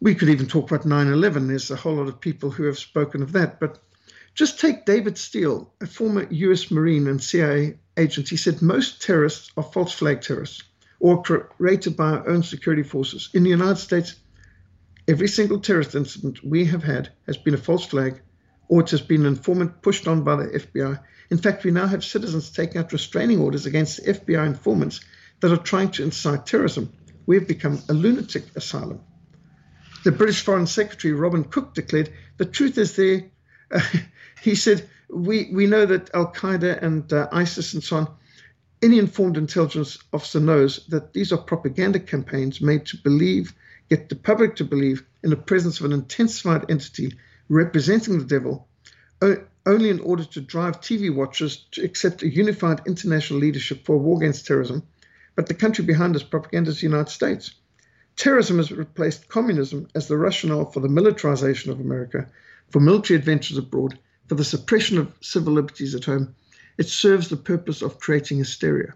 [0.00, 1.48] we could even talk about 9 11.
[1.48, 3.58] There's a whole lot of people who have spoken of that.
[3.58, 3.78] But
[4.34, 8.28] just take David Steele, a former US Marine and CIA agent.
[8.28, 10.62] He said most terrorists are false flag terrorists
[11.00, 13.30] or created by our own security forces.
[13.34, 14.16] In the United States,
[15.06, 18.20] every single terrorist incident we have had has been a false flag
[18.68, 21.00] or it has been an informant pushed on by the FBI.
[21.30, 25.00] In fact, we now have citizens taking out restraining orders against FBI informants
[25.40, 26.92] that are trying to incite terrorism.
[27.26, 29.00] We have become a lunatic asylum.
[30.04, 33.30] The British Foreign Secretary Robin Cook declared the truth is there.
[33.70, 33.80] Uh,
[34.42, 38.08] he said, we, we know that Al Qaeda and uh, ISIS and so on,
[38.80, 43.54] any informed intelligence officer knows that these are propaganda campaigns made to believe,
[43.90, 47.12] get the public to believe, in the presence of an intensified entity
[47.48, 48.68] representing the devil,
[49.66, 53.98] only in order to drive TV watchers to accept a unified international leadership for a
[53.98, 54.82] war against terrorism.
[55.34, 57.52] But the country behind this propaganda is the United States.
[58.16, 62.26] Terrorism has replaced communism as the rationale for the militarization of America,
[62.70, 66.34] for military adventures abroad, for the suppression of civil liberties at home.
[66.78, 68.94] It serves the purpose of creating hysteria.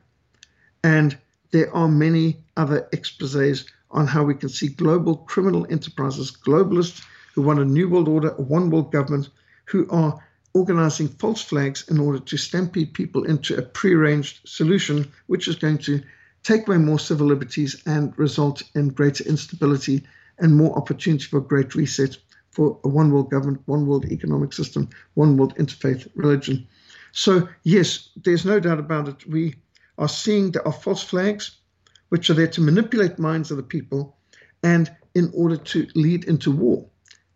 [0.83, 1.17] And
[1.53, 7.03] there are many other exposes on how we can see global criminal enterprises, globalists
[7.35, 9.29] who want a new world order, a one world government,
[9.67, 10.19] who are
[10.55, 15.79] organizing false flags in order to stampede people into a prearranged solution, which is going
[15.79, 16.03] to
[16.43, 20.03] take away more civil liberties and result in greater instability
[20.39, 22.17] and more opportunity for a great reset
[22.51, 26.67] for a one world government, one world economic system, one world interfaith religion.
[27.13, 29.27] So, yes, there's no doubt about it.
[29.27, 29.55] We
[29.99, 31.57] are seeing there are false flags
[32.11, 34.17] which are there to manipulate minds of the people
[34.63, 36.87] and in order to lead into war.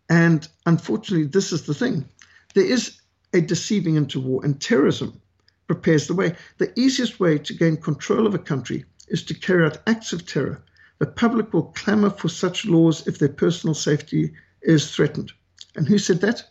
[0.09, 2.05] And unfortunately, this is the thing.
[2.53, 2.99] There is
[3.33, 5.21] a deceiving into war, and terrorism
[5.67, 6.35] prepares the way.
[6.57, 10.25] The easiest way to gain control of a country is to carry out acts of
[10.25, 10.63] terror.
[10.99, 15.31] The public will clamor for such laws if their personal safety is threatened.
[15.75, 16.43] And who said that?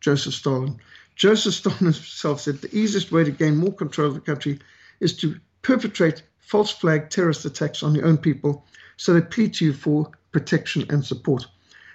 [0.00, 0.78] Joseph Stalin.
[1.16, 4.60] Joseph Stalin himself said the easiest way to gain more control of the country
[5.00, 8.64] is to perpetrate false flag terrorist attacks on your own people
[8.96, 11.46] so they plead to you for protection and support.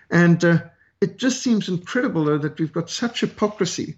[0.09, 0.59] And uh,
[1.01, 3.95] it just seems incredible, though, that we've got such hypocrisy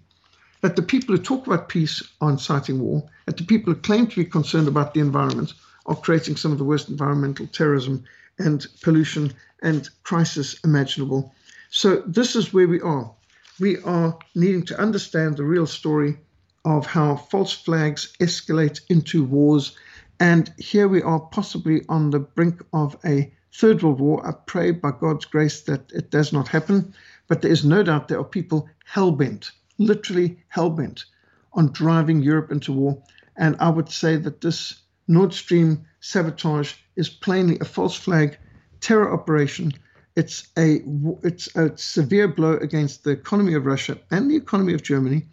[0.60, 4.06] that the people who talk about peace are inciting war, that the people who claim
[4.06, 5.54] to be concerned about the environment
[5.86, 8.04] are creating some of the worst environmental terrorism
[8.38, 9.32] and pollution
[9.62, 11.34] and crisis imaginable.
[11.70, 13.10] So, this is where we are.
[13.58, 16.18] We are needing to understand the real story
[16.64, 19.76] of how false flags escalate into wars.
[20.18, 24.26] And here we are, possibly on the brink of a third world war.
[24.26, 26.94] I pray by God's grace that it does not happen.
[27.28, 31.04] But there is no doubt there are people hell bent, literally hell bent,
[31.52, 33.02] on driving Europe into war.
[33.36, 38.38] And I would say that this Nord Stream sabotage is plainly a false flag
[38.80, 39.72] terror operation.
[40.16, 40.82] It's a
[41.22, 45.26] it's a severe blow against the economy of Russia and the economy of Germany,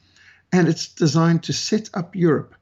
[0.52, 2.54] and it's designed to set up Europe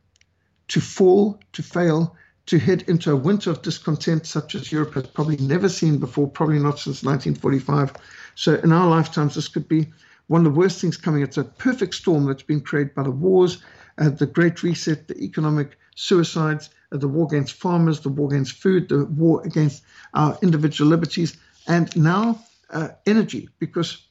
[0.70, 2.16] to fall, to fail,
[2.48, 6.28] to head into a winter of discontent such as Europe has probably never seen before,
[6.28, 7.93] probably not since 1945.
[8.36, 9.88] So in our lifetimes, this could be
[10.28, 11.24] one of the worst things coming.
[11.24, 13.64] It's a perfect storm that's been created by the wars,
[13.98, 18.54] uh, the Great Reset, the economic suicides, uh, the war against farmers, the war against
[18.54, 19.84] food, the war against
[20.14, 21.38] our individual liberties,
[21.68, 22.39] and now
[22.72, 24.06] uh, energy, because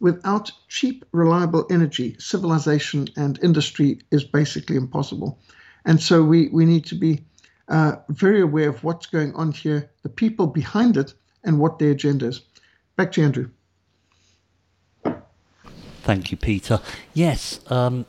[0.00, 5.38] without cheap, reliable energy, civilization and industry is basically impossible.
[5.84, 7.24] And so we, we need to be
[7.68, 11.92] uh, very aware of what's going on here, the people behind it, and what their
[11.92, 12.40] agenda is.
[12.96, 13.50] Back to Andrew.
[16.02, 16.80] Thank you, Peter.
[17.14, 17.60] Yes.
[17.70, 18.06] Um,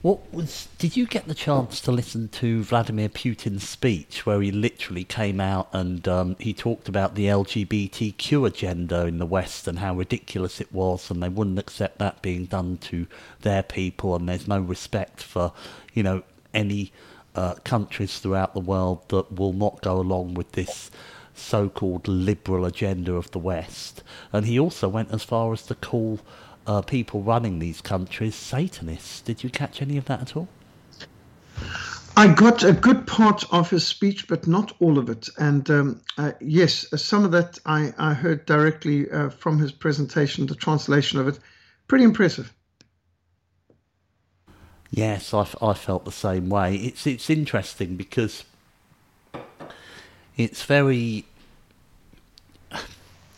[0.00, 0.68] what was?
[0.78, 5.40] Did you get the chance to listen to Vladimir Putin's speech, where he literally came
[5.40, 10.60] out and um, he talked about the LGBTQ agenda in the West and how ridiculous
[10.60, 13.06] it was, and they wouldn't accept that being done to
[13.42, 15.52] their people, and there's no respect for,
[15.92, 16.22] you know,
[16.54, 16.92] any
[17.34, 20.90] uh, countries throughout the world that will not go along with this
[21.34, 24.02] so-called liberal agenda of the West.
[24.32, 26.20] And he also went as far as to call
[26.66, 29.20] uh, people running these countries Satanists.
[29.20, 30.48] Did you catch any of that at all?
[32.16, 35.28] I got a good part of his speech, but not all of it.
[35.38, 40.46] And um, uh, yes, some of that I, I heard directly uh, from his presentation,
[40.46, 41.38] the translation of it.
[41.86, 42.52] Pretty impressive.
[44.90, 46.76] Yes, I, I felt the same way.
[46.76, 48.44] It's it's interesting because
[50.36, 51.26] it's very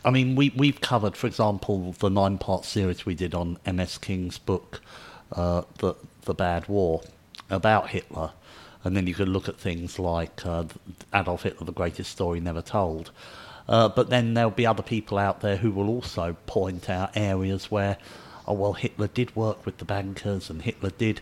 [0.05, 3.99] I mean, we we've covered, for example, the nine part series we did on M.S.
[3.99, 4.81] King's book,
[5.33, 7.03] uh, the the Bad War,
[7.51, 8.31] about Hitler,
[8.83, 10.65] and then you could look at things like uh,
[11.15, 13.11] Adolf Hitler, the greatest story never told.
[13.69, 17.71] Uh, but then there'll be other people out there who will also point out areas
[17.71, 17.99] where,
[18.47, 21.21] oh well, Hitler did work with the bankers, and Hitler did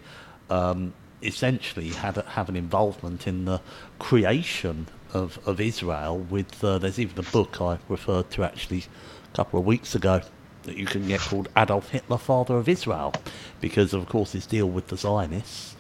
[0.51, 3.61] um, essentially had have an involvement in the
[3.99, 6.19] creation of, of Israel.
[6.19, 8.85] With uh, there's even a book I referred to actually
[9.33, 10.23] a couple of weeks ago
[10.64, 13.14] that you can get called Adolf Hitler, Father of Israel,
[13.61, 15.77] because of course his deal with the Zionists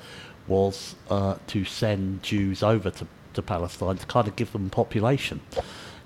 [0.46, 5.40] was uh, to send Jews over to, to Palestine to kind of give them population.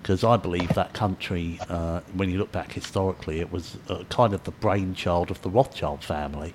[0.02, 4.34] Because I believe that country, uh, when you look back historically, it was uh, kind
[4.34, 6.54] of the brainchild of the Rothschild family.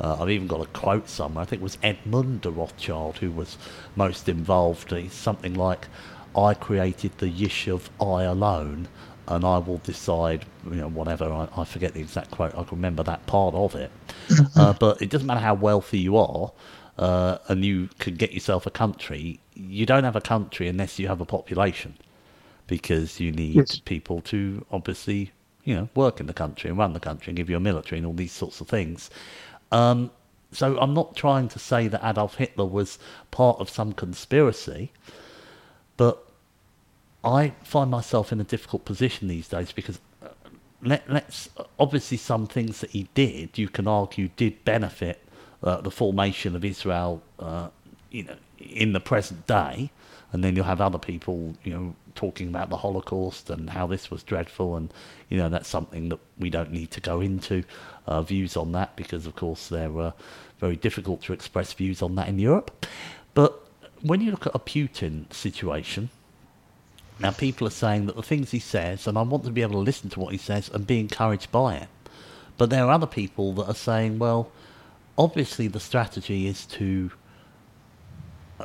[0.00, 1.42] Uh, I've even got a quote somewhere.
[1.42, 3.58] I think it was Edmond de Rothschild who was
[3.94, 4.90] most involved.
[4.90, 5.88] He's something like,
[6.34, 8.88] "I created the Yishuv I alone,
[9.26, 12.54] and I will decide, you know, whatever." I, I forget the exact quote.
[12.54, 13.90] I can remember that part of it.
[14.56, 16.52] uh, but it doesn't matter how wealthy you are,
[16.96, 19.40] uh, and you can get yourself a country.
[19.54, 21.94] You don't have a country unless you have a population,
[22.68, 23.80] because you need yes.
[23.80, 25.32] people to obviously,
[25.64, 27.98] you know, work in the country and run the country and give you a military
[27.98, 29.10] and all these sorts of things.
[29.72, 30.12] Um,
[30.52, 32.98] so I'm not trying to say that Adolf Hitler was
[33.30, 34.92] part of some conspiracy,
[35.96, 36.24] but
[37.24, 40.28] I find myself in a difficult position these days because uh,
[40.82, 41.48] let, us
[41.78, 45.20] obviously some things that he did, you can argue, did benefit
[45.62, 47.68] uh, the formation of Israel, uh,
[48.10, 49.90] you know, in the present day,
[50.32, 54.10] and then you'll have other people, you know, talking about the Holocaust and how this
[54.10, 54.92] was dreadful, and
[55.28, 57.64] you know that's something that we don't need to go into
[58.06, 60.12] uh, views on that because, of course, they're uh,
[60.58, 62.86] very difficult to express views on that in Europe.
[63.34, 63.60] But
[64.02, 66.10] when you look at a Putin situation,
[67.20, 69.72] now people are saying that the things he says, and I want to be able
[69.72, 71.88] to listen to what he says and be encouraged by it.
[72.56, 74.50] But there are other people that are saying, well,
[75.16, 77.10] obviously the strategy is to.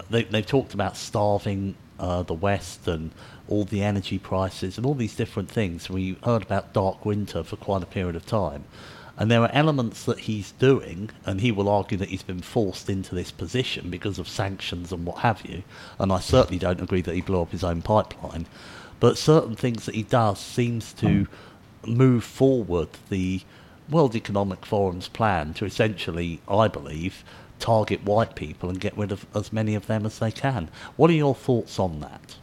[0.09, 3.11] They, they've talked about starving uh, the West and
[3.47, 5.89] all the energy prices and all these different things.
[5.89, 8.65] We heard about dark winter for quite a period of time.
[9.15, 12.89] And there are elements that he's doing, and he will argue that he's been forced
[12.89, 15.61] into this position because of sanctions and what have you.
[15.99, 18.47] And I certainly don't agree that he blew up his own pipeline.
[18.99, 21.27] But certain things that he does seems to
[21.85, 23.41] move forward the
[23.89, 27.23] World Economic Forum's plan to essentially, I believe,
[27.63, 30.69] target white people and get rid of as many of them as they can.
[30.97, 32.35] What are your thoughts on that?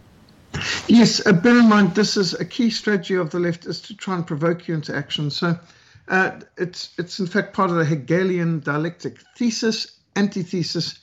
[0.89, 3.95] Yes, uh, bear in mind this is a key strategy of the left is to
[3.95, 5.31] try and provoke you into action.
[5.31, 5.59] So
[6.09, 10.99] uh, it's it's in fact part of the Hegelian dialectic: thesis, antithesis,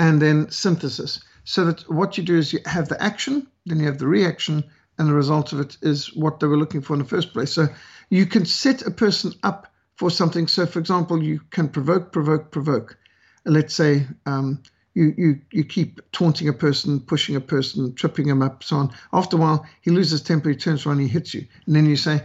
[0.00, 1.20] and then synthesis.
[1.44, 4.64] So that what you do is you have the action, then you have the reaction,
[4.98, 7.52] and the result of it is what they were looking for in the first place.
[7.52, 7.68] So
[8.10, 10.48] you can set a person up for something.
[10.48, 12.98] So, for example, you can provoke, provoke, provoke.
[13.44, 14.62] Let's say um,
[14.94, 18.92] you, you you keep taunting a person, pushing a person, tripping him up, so on.
[19.12, 21.96] After a while, he loses temper, he turns around, he hits you, and then you
[21.96, 22.22] say,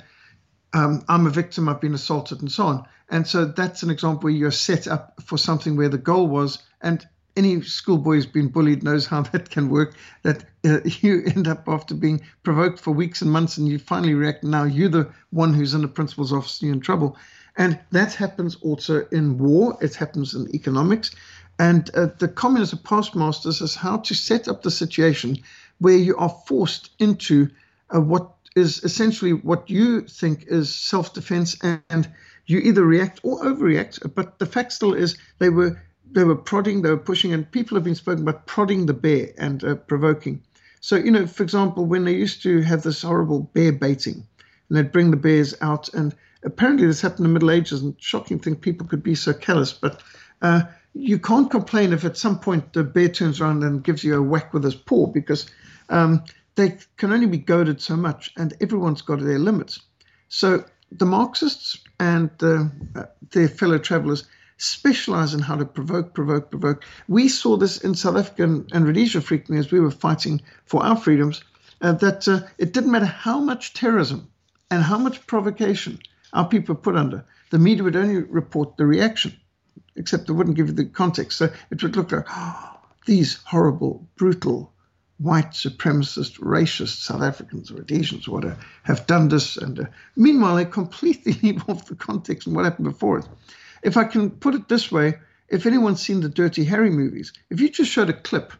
[0.73, 2.85] um, I'm a victim, I've been assaulted, and so on.
[3.09, 6.59] And so that's an example where you're set up for something where the goal was,
[6.81, 7.05] and
[7.35, 9.95] any schoolboy who's been bullied knows how that can work.
[10.23, 14.13] That uh, you end up after being provoked for weeks and months, and you finally
[14.13, 14.43] react.
[14.43, 17.17] Now you're the one who's in the principal's office, you're in trouble.
[17.59, 19.77] And that happens also in war.
[19.81, 21.11] It happens in economics.
[21.59, 25.37] And uh, the communist postmasters is how to set up the situation
[25.79, 27.49] where you are forced into
[27.93, 32.09] uh, what is essentially what you think is self defense, and
[32.45, 34.15] you either react or overreact.
[34.15, 35.81] But the fact still is they were
[36.11, 39.31] they were prodding, they were pushing, and people have been spoken about prodding the bear
[39.37, 40.43] and uh, provoking.
[40.79, 44.25] So you know, for example, when they used to have this horrible bear baiting,
[44.69, 47.95] and they'd bring the bears out, and apparently this happened in the Middle Ages, and
[47.99, 49.73] shocking thing people could be so callous.
[49.73, 50.01] But
[50.41, 50.61] uh,
[50.93, 54.21] you can't complain if at some point the bear turns around and gives you a
[54.21, 55.47] whack with his paw because
[55.89, 56.23] um,
[56.55, 59.81] they can only be goaded so much, and everyone's got their limits.
[60.29, 62.65] So the Marxists and uh,
[63.31, 64.25] their fellow travelers
[64.57, 66.83] specialize in how to provoke, provoke, provoke.
[67.07, 70.83] We saw this in South Africa and, and Rhodesia frequently as we were fighting for
[70.83, 71.43] our freedoms,
[71.81, 74.28] uh, that uh, it didn't matter how much terrorism
[74.71, 75.99] and how much provocation
[76.33, 79.35] our people put under, the media would only report the reaction,
[79.95, 81.37] except they wouldn't give you the context.
[81.37, 84.71] So it would look like, oh, these horrible, brutal,
[85.17, 89.57] white supremacist, racist South Africans or Rhodesians or whatever have done this.
[89.57, 93.27] And uh, meanwhile, they completely leave off the context and what happened before it.
[93.83, 95.15] If I can put it this way,
[95.49, 98.53] if anyone's seen the Dirty Harry movies, if you just showed a clip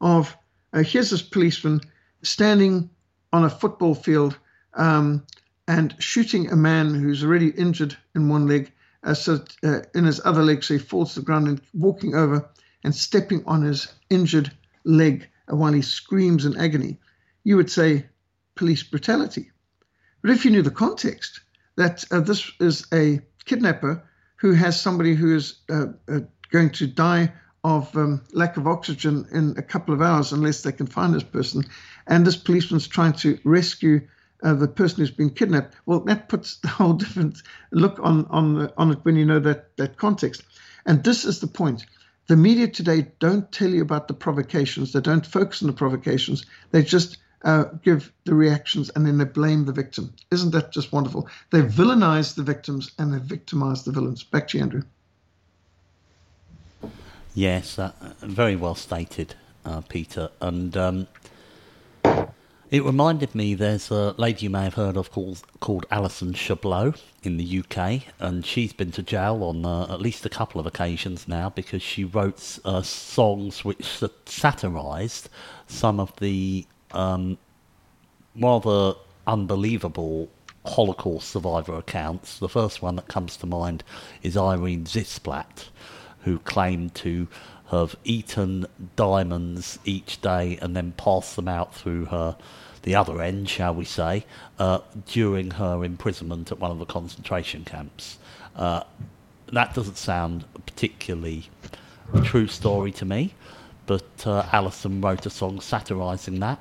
[0.00, 0.36] of
[0.72, 1.80] uh, here's this policeman
[2.22, 2.88] standing
[3.32, 4.38] on a football field
[4.74, 5.26] um,
[5.70, 8.72] and shooting a man who's already injured in one leg,
[9.04, 12.16] uh, so uh, in his other leg, so he falls to the ground and walking
[12.16, 12.50] over
[12.82, 14.50] and stepping on his injured
[14.82, 16.98] leg while he screams in agony,
[17.44, 18.04] you would say
[18.56, 19.52] police brutality.
[20.22, 21.40] But if you knew the context,
[21.76, 24.02] that uh, this is a kidnapper
[24.40, 26.18] who has somebody who is uh, uh,
[26.50, 30.72] going to die of um, lack of oxygen in a couple of hours unless they
[30.72, 31.62] can find this person.
[32.08, 34.00] And this policeman's trying to rescue
[34.42, 35.74] uh, the person who's been kidnapped.
[35.86, 39.76] Well, that puts the whole different look on on on it when you know that
[39.76, 40.42] that context.
[40.86, 41.86] And this is the point.
[42.26, 44.92] The media today don't tell you about the provocations.
[44.92, 46.46] They don't focus on the provocations.
[46.70, 50.12] They just uh, give the reactions and then they blame the victim.
[50.30, 51.28] Isn't that just wonderful?
[51.50, 54.22] They villainize the victims and they victimize the villains.
[54.22, 54.82] Back to you, Andrew.
[57.34, 59.34] Yes, uh, very well stated,
[59.64, 60.30] uh, Peter.
[60.40, 61.06] And um,
[62.70, 67.02] it reminded me there's a lady you may have heard of called, called Alison Chabloz
[67.24, 70.66] in the UK, and she's been to jail on uh, at least a couple of
[70.66, 75.28] occasions now because she wrote uh, songs which satirised
[75.66, 77.38] some of the um,
[78.36, 78.94] rather
[79.26, 80.28] unbelievable
[80.64, 82.38] Holocaust survivor accounts.
[82.38, 83.82] The first one that comes to mind
[84.22, 85.70] is Irene Zisblatt,
[86.20, 87.26] who claimed to
[87.70, 88.66] have eaten
[88.96, 92.36] diamonds each day and then passed them out through her
[92.82, 94.24] the other end, shall we say,
[94.58, 98.18] uh, during her imprisonment at one of the concentration camps.
[98.56, 98.82] Uh,
[99.52, 101.50] that doesn't sound particularly
[102.24, 103.34] true story to me,
[103.86, 106.58] but uh, Alison wrote a song satirising that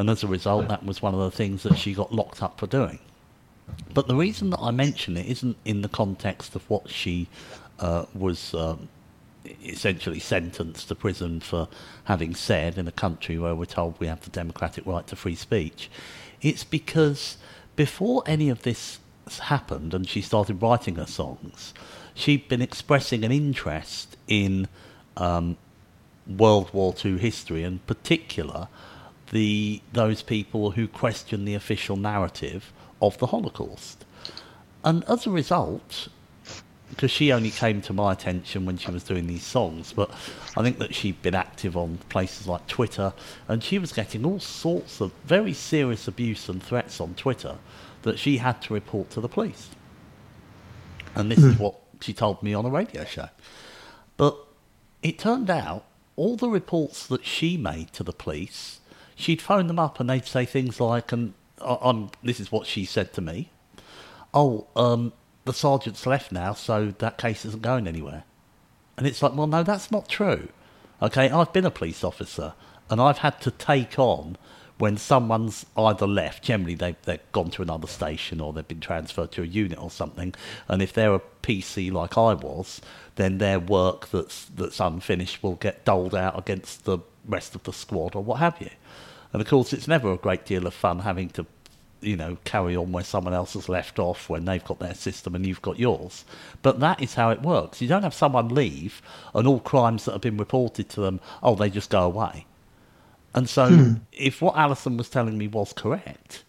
[0.00, 2.58] and as a result, that was one of the things that she got locked up
[2.58, 2.98] for doing.
[3.92, 7.28] But the reason that I mention it isn't in the context of what she
[7.78, 8.88] uh, was um,
[9.64, 11.68] essentially sentenced to prison for
[12.04, 15.34] having said in a country where we're told we have the democratic right to free
[15.34, 15.90] speech.
[16.40, 17.36] It's because
[17.76, 18.98] before any of this
[19.42, 21.74] happened and she started writing her songs,
[22.14, 24.68] she'd been expressing an interest in
[25.16, 25.56] um,
[26.26, 28.68] World War II history, in particular
[29.30, 34.04] the those people who question the official narrative of the Holocaust.
[34.84, 36.08] And as a result,
[36.90, 40.10] because she only came to my attention when she was doing these songs, but
[40.56, 43.12] I think that she'd been active on places like Twitter,
[43.48, 47.56] and she was getting all sorts of very serious abuse and threats on Twitter
[48.02, 49.70] that she had to report to the police.
[51.14, 51.62] And this is hmm.
[51.62, 53.28] what she told me on a radio show.
[54.16, 54.36] But
[55.02, 55.84] it turned out
[56.16, 58.80] all the reports that she made to the police
[59.20, 62.84] she'd phone them up and they'd say things like, and I'm, this is what she
[62.84, 63.50] said to me,
[64.32, 65.12] oh, um,
[65.50, 68.22] the sergeant's left now, so that case isn't going anywhere.
[68.96, 70.48] And it's like, well, no, that's not true.
[71.02, 72.52] Okay, I've been a police officer
[72.88, 74.36] and I've had to take on
[74.78, 79.32] when someone's either left, generally they've, they've gone to another station or they've been transferred
[79.32, 80.34] to a unit or something,
[80.68, 82.80] and if they're a PC like I was,
[83.16, 87.74] then their work that's, that's unfinished will get doled out against the rest of the
[87.74, 88.70] squad or what have you.
[89.32, 91.44] And of course, it's never a great deal of fun having to,
[92.00, 95.34] you know, carry on where someone else has left off when they've got their system
[95.34, 96.24] and you've got yours.
[96.62, 97.80] But that is how it works.
[97.80, 99.02] You don't have someone leave
[99.34, 102.46] and all crimes that have been reported to them, oh, they just go away.
[103.34, 103.92] And so, hmm.
[104.12, 106.42] if what Alison was telling me was correct,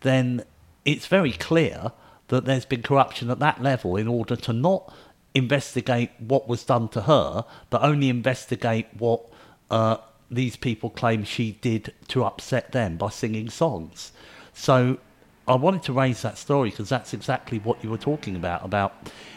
[0.00, 0.44] then
[0.84, 1.92] it's very clear
[2.28, 4.92] that there's been corruption at that level in order to not
[5.34, 9.22] investigate what was done to her, but only investigate what
[9.70, 9.96] uh,
[10.30, 14.12] these people claim she did to upset them by singing songs.
[14.54, 14.98] So
[15.46, 18.94] I wanted to raise that story because that's exactly what you were talking about about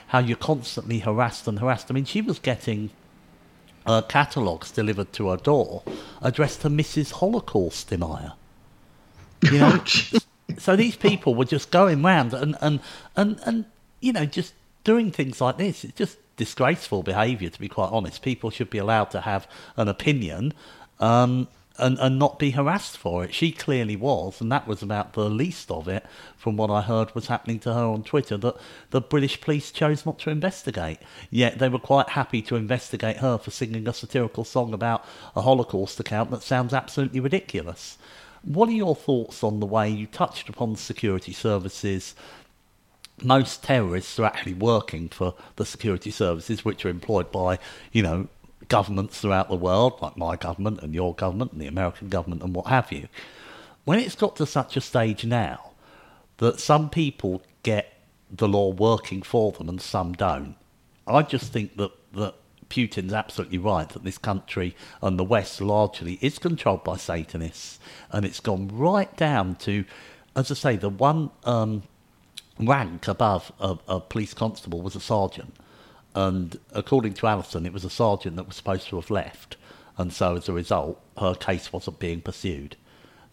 [0.08, 1.88] how you're constantly harassed and harassed.
[1.90, 2.92] I mean, she was getting
[3.86, 5.84] uh, catalogues delivered to her door
[6.22, 7.12] addressed to Mrs.
[7.12, 8.34] Holocaust denier.
[9.42, 9.84] You know,
[10.58, 12.80] so these people were just going round and, and,
[13.16, 13.66] and, and,
[14.00, 14.54] you know, just
[14.84, 15.84] doing things like this.
[15.84, 18.22] It's just disgraceful behaviour, to be quite honest.
[18.22, 20.54] People should be allowed to have an opinion.
[21.00, 21.48] Um,
[21.78, 23.34] and, and not be harassed for it.
[23.34, 26.06] She clearly was, and that was about the least of it,
[26.36, 28.58] from what I heard was happening to her on Twitter, that
[28.92, 31.00] the British police chose not to investigate.
[31.30, 35.06] Yet they were quite happy to investigate her for singing a satirical song about
[35.36, 37.98] a Holocaust account that sounds absolutely ridiculous.
[38.44, 42.16] What are your thoughts on the way you touched upon security services?
[43.24, 47.58] Most terrorists are actually working for the security services, which are employed by,
[47.92, 48.28] you know,
[48.68, 52.54] governments throughout the world, like my government and your government and the American government and
[52.54, 53.08] what have you,
[53.86, 55.72] when it's got to such a stage now
[56.38, 57.94] that some people get
[58.30, 60.56] the law working for them and some don't,
[61.06, 62.36] I just think that, that
[62.70, 67.80] Putin's absolutely right that this country and the West largely is controlled by Satanists,
[68.12, 69.86] and it's gone right down to,
[70.36, 71.84] as I say, the one um,
[72.60, 75.56] rank above a, a police constable was a sergeant
[76.18, 79.56] and according to Alison, it was a sergeant that was supposed to have left,
[80.00, 82.76] and so as a result, her case wasn't being pursued.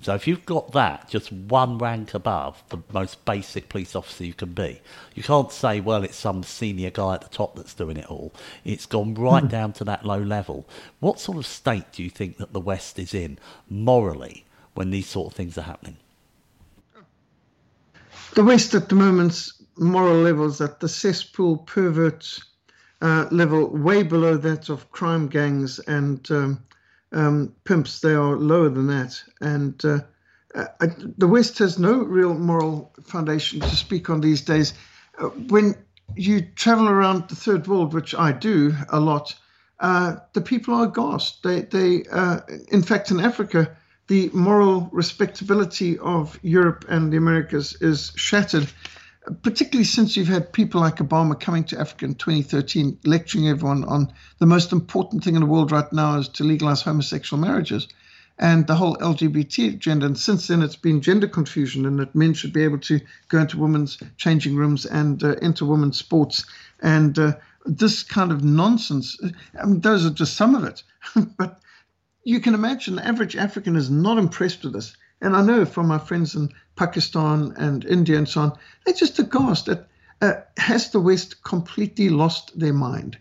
[0.03, 4.35] So if you've got that, just one rank above the most basic police officer you
[4.35, 4.83] can be,
[5.15, 8.35] you can't say, well, it's some senior guy at the top that's doing it all.
[8.67, 9.49] It's gone right hmm.
[9.49, 10.69] down to that low level.
[11.01, 13.39] What sort of state do you think that the West is in
[13.71, 15.97] morally when these sort of things are happening?
[18.35, 22.43] The West at the moment's moral levels at the cesspool perverts
[23.05, 26.65] uh, level way below that of crime gangs and um,
[27.13, 28.01] um, pimps.
[28.01, 29.23] They are lower than that.
[29.43, 29.99] And uh,
[30.81, 30.87] I,
[31.19, 34.73] the West has no real moral foundation to speak on these days.
[35.19, 35.75] Uh, when
[36.17, 39.35] you travel around the third world, which I do a lot,
[39.81, 41.43] uh, the people are aghast.
[41.43, 43.77] They, they, uh, in fact, in Africa,
[44.07, 48.73] the moral respectability of Europe and the Americas is shattered
[49.43, 54.13] particularly since you've had people like Obama coming to Africa in 2013, lecturing everyone on
[54.39, 57.89] the most important thing in the world right now is to legalize homosexual marriages
[58.39, 60.07] and the whole LGBT agenda.
[60.07, 63.39] And since then, it's been gender confusion and that men should be able to go
[63.39, 66.45] into women's changing rooms and uh, enter women's sports.
[66.81, 69.19] And uh, this kind of nonsense,
[69.61, 70.83] I mean, those are just some of it.
[71.39, 71.61] but
[72.25, 74.97] you can imagine the average African is not impressed with this.
[75.21, 78.53] And I know from my friends in Pakistan and India and so on,
[78.85, 79.89] they're just aghast at
[80.25, 83.19] uh, has the West completely lost their mind?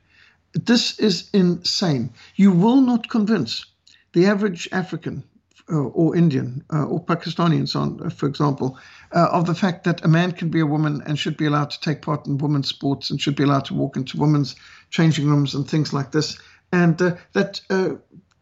[0.54, 2.12] This is insane.
[2.36, 3.66] You will not convince
[4.14, 5.24] the average African
[5.72, 8.78] uh, or Indian uh, or Pakistani and so on, uh, for example,
[9.12, 11.72] uh, of the fact that a man can be a woman and should be allowed
[11.72, 14.56] to take part in women's sports and should be allowed to walk into women's
[14.90, 16.38] changing rooms and things like this,
[16.72, 17.62] and uh, that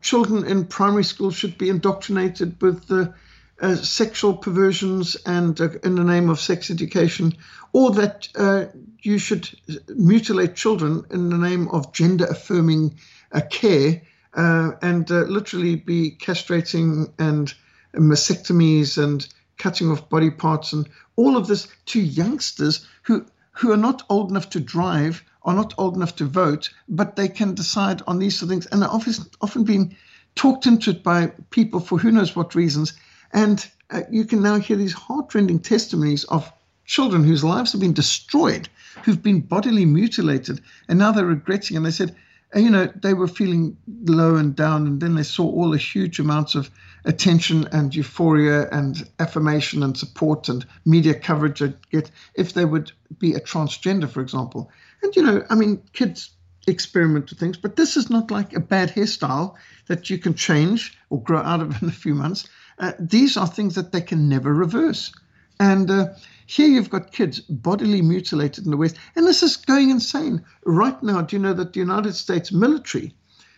[0.02, 3.14] children in primary school should be indoctrinated with the
[3.62, 7.34] uh, sexual perversions and uh, in the name of sex education,
[7.74, 8.66] or that uh,
[9.02, 9.50] you should
[9.90, 12.98] mutilate children in the name of gender affirming
[13.32, 14.02] uh, care
[14.34, 17.54] uh, and uh, literally be castrating and
[17.94, 23.78] mastectomies and cutting off body parts and all of this to youngsters who who are
[23.78, 28.02] not old enough to drive, are not old enough to vote, but they can decide
[28.08, 28.66] on these sort of things.
[28.68, 29.98] And are often, often being
[30.36, 32.94] talked into it by people for who knows what reasons
[33.34, 36.52] and uh, you can now hear these heartrending testimonies of
[36.86, 38.68] children whose lives have been destroyed,
[39.04, 41.78] who've been bodily mutilated, and now they're regretting.
[41.78, 42.16] And they said,
[42.56, 45.78] uh, you know, they were feeling low and down, and then they saw all the
[45.78, 46.70] huge amounts of
[47.06, 52.92] attention and euphoria and affirmation and support and media coverage they get if they would
[53.18, 54.70] be a transgender, for example.
[55.02, 56.32] And, you know, I mean, kids
[56.68, 59.56] experiment with things, but this is not like a bad hairstyle
[59.88, 62.48] that you can change or grow out of in a few months.
[62.82, 65.14] Uh, these are things that they can never reverse.
[65.60, 66.08] And uh,
[66.48, 68.96] here you've got kids bodily mutilated in the West.
[69.16, 70.44] And this is going insane.
[70.66, 73.14] Right now, do you know that the United States military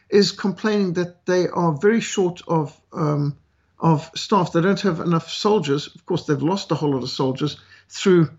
[0.10, 3.38] is complaining that they are very short of, um,
[3.80, 4.52] of staff?
[4.52, 5.88] They don't have enough soldiers.
[5.96, 7.58] Of course, they've lost a whole lot of soldiers
[7.88, 8.30] through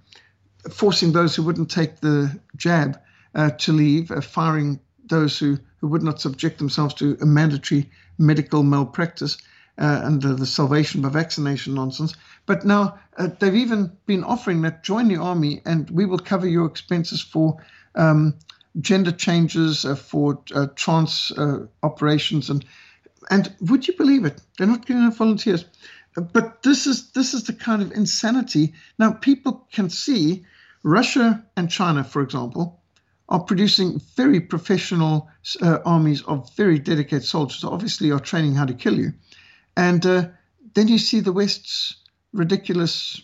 [0.70, 3.00] forcing those who wouldn't take the jab
[3.34, 7.90] uh, to leave, uh, firing those who, who would not subject themselves to a mandatory
[8.18, 9.38] medical malpractice
[9.78, 12.14] uh, and the salvation by vaccination nonsense.
[12.46, 16.46] But now uh, they've even been offering that join the army and we will cover
[16.46, 17.56] your expenses for
[17.94, 18.34] um,
[18.80, 22.64] gender changes, uh, for uh, trans uh, operations, and
[23.30, 24.40] and would you believe it?
[24.58, 25.64] They're not getting enough volunteers.
[26.16, 28.74] Uh, but this is this is the kind of insanity.
[28.98, 30.44] Now people can see
[30.82, 32.80] Russia and China, for example,
[33.28, 35.30] are producing very professional
[35.62, 37.64] armies of very dedicated soldiers.
[37.64, 39.12] Obviously, are training how to kill you.
[39.76, 40.28] And uh,
[40.74, 41.96] then you see the West's
[42.32, 43.22] ridiculous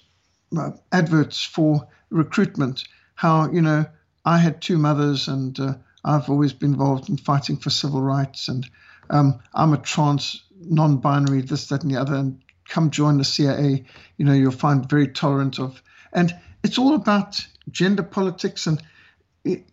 [0.57, 2.85] uh, adverts for recruitment.
[3.15, 3.87] How you know
[4.25, 5.75] I had two mothers, and uh,
[6.05, 8.69] I've always been involved in fighting for civil rights, and
[9.11, 13.85] um, I'm a trans, non-binary, this, that, and the other, and come join the CIA.
[14.17, 15.83] You know, you'll find very tolerant of,
[16.13, 18.83] and it's all about gender politics and.
[19.45, 19.65] It,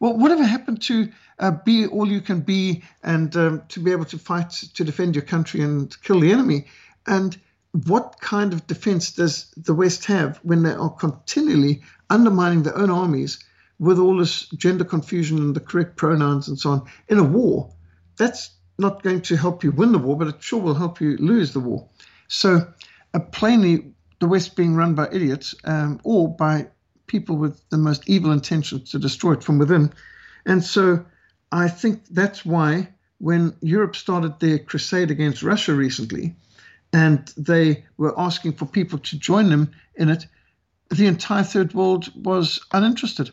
[0.00, 4.06] well, whatever happened to uh, be all you can be and um, to be able
[4.06, 6.66] to fight to defend your country and kill the enemy?
[7.06, 7.38] And
[7.86, 12.90] what kind of defense does the West have when they are continually undermining their own
[12.90, 13.44] armies
[13.78, 17.72] with all this gender confusion and the correct pronouns and so on in a war,
[18.16, 21.16] that's not going to help you win the war, but it sure will help you
[21.18, 21.88] lose the war.
[22.28, 22.72] So,
[23.12, 26.68] uh, plainly, the West being run by idiots um, or by
[27.10, 29.92] people with the most evil intentions to destroy it from within.
[30.46, 31.04] And so,
[31.52, 32.88] I think that's why
[33.18, 36.36] when Europe started their crusade against Russia recently,
[36.92, 40.26] and they were asking for people to join them in it,
[40.90, 43.30] the entire third world was uninterested.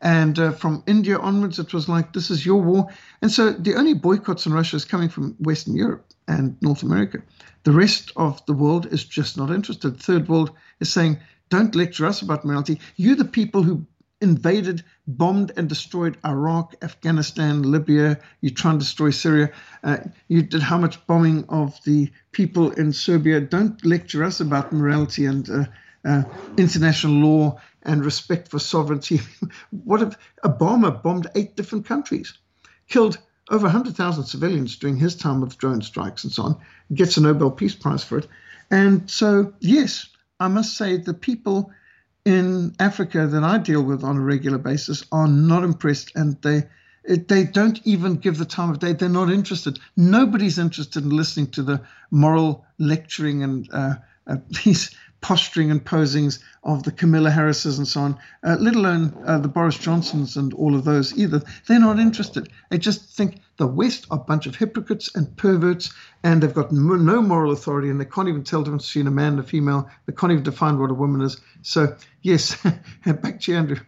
[0.00, 2.88] And uh, from India onwards, it was like, this is your war.
[3.22, 7.22] And so the only boycotts in Russia is coming from Western Europe and North America.
[7.64, 9.98] The rest of the world is just not interested.
[9.98, 10.50] Third world
[10.80, 11.18] is saying,
[11.50, 12.80] don't lecture us about morality.
[12.96, 13.86] You're the people who
[14.20, 18.18] invaded, bombed, and destroyed Iraq, Afghanistan, Libya.
[18.40, 19.52] You try and destroy Syria.
[19.82, 23.40] Uh, you did how much bombing of the people in Serbia.
[23.40, 25.64] Don't lecture us about morality and uh,
[26.04, 26.24] uh,
[26.56, 29.20] international law and respect for sovereignty.
[29.70, 32.32] what if Obama bombed eight different countries,
[32.88, 33.18] killed
[33.50, 36.56] over 100,000 civilians during his time of drone strikes and so on,
[36.94, 38.28] gets a Nobel Peace Prize for it.
[38.70, 40.06] And so, yes,
[40.40, 41.72] I must say the people
[42.24, 46.64] in Africa that I deal with on a regular basis are not impressed and they
[47.06, 48.94] they don't even give the time of day.
[48.94, 49.78] They're not interested.
[49.94, 54.94] Nobody's interested in listening to the moral lecturing and uh, uh, these
[55.24, 59.48] posturing and posings of the Kamala Harrises and so on, uh, let alone uh, the
[59.48, 61.40] Boris Johnsons and all of those either.
[61.66, 62.50] They're not interested.
[62.68, 65.90] They just think the West are a bunch of hypocrites and perverts,
[66.24, 69.10] and they've got no moral authority, and they can't even tell the difference between a
[69.10, 69.88] man and a female.
[70.04, 71.40] They can't even define what a woman is.
[71.62, 72.62] So, yes,
[73.06, 73.78] back to you, Andrew.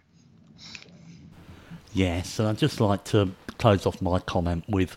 [1.93, 4.97] Yes, and I'd just like to close off my comment with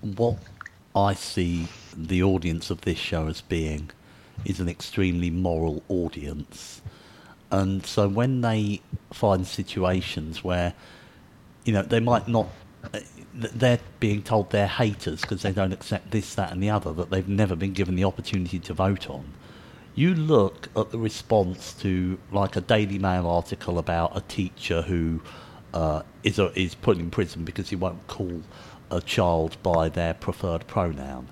[0.00, 0.38] what
[0.96, 3.92] I see the audience of this show as being
[4.44, 6.80] is an extremely moral audience.
[7.50, 8.80] And so when they
[9.12, 10.74] find situations where,
[11.64, 12.48] you know, they might not,
[13.34, 17.10] they're being told they're haters because they don't accept this, that, and the other that
[17.10, 19.32] they've never been given the opportunity to vote on.
[19.94, 25.20] You look at the response to, like, a Daily Mail article about a teacher who
[25.74, 28.42] uh, is a, is put in prison because he won't call
[28.90, 31.28] a child by their preferred pronoun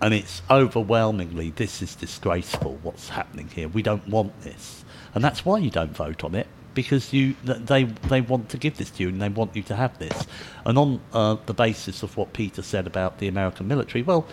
[0.00, 3.68] and it's overwhelmingly this is disgraceful what's happening here.
[3.68, 4.84] We don't want this.
[5.14, 8.76] And that's why you don't vote on it because you they they want to give
[8.76, 10.26] this to you and they want you to have this.
[10.64, 14.26] And on uh, the basis of what Peter said about the American military well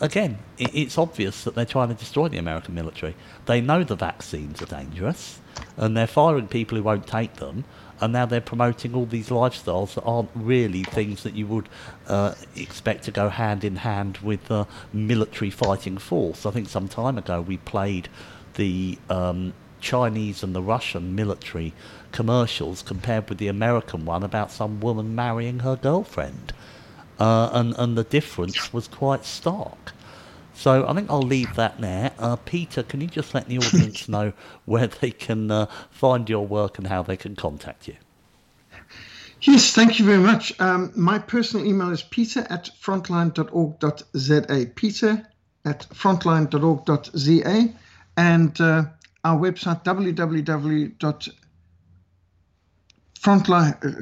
[0.00, 3.14] again it's obvious that they're trying to destroy the American military.
[3.46, 5.40] They know the vaccines are dangerous
[5.76, 7.64] and they're firing people who won't take them
[8.04, 11.70] and now they're promoting all these lifestyles that aren't really things that you would
[12.06, 16.44] uh, expect to go hand in hand with the military fighting force.
[16.44, 18.10] I think some time ago we played
[18.56, 21.72] the um, Chinese and the Russian military
[22.12, 26.52] commercials compared with the American one about some woman marrying her girlfriend.
[27.18, 29.93] Uh, and, and the difference was quite stark.
[30.54, 32.12] So I think I'll leave that there.
[32.18, 34.32] Uh, Peter, can you just let the audience know
[34.64, 37.96] where they can uh, find your work and how they can contact you?
[39.42, 40.58] Yes, thank you very much.
[40.60, 44.66] Um, my personal email is peter at frontline.org.za.
[44.74, 45.26] Peter
[45.66, 47.74] at frontline.org.za.
[48.16, 48.84] And uh,
[49.24, 51.34] our website, www.frontline,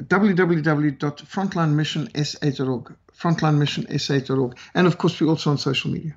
[0.07, 2.95] www.frontlinemissionsa.org.
[3.19, 4.57] Frontlinemissionsa.org.
[4.75, 6.15] And of course, we're also on social media.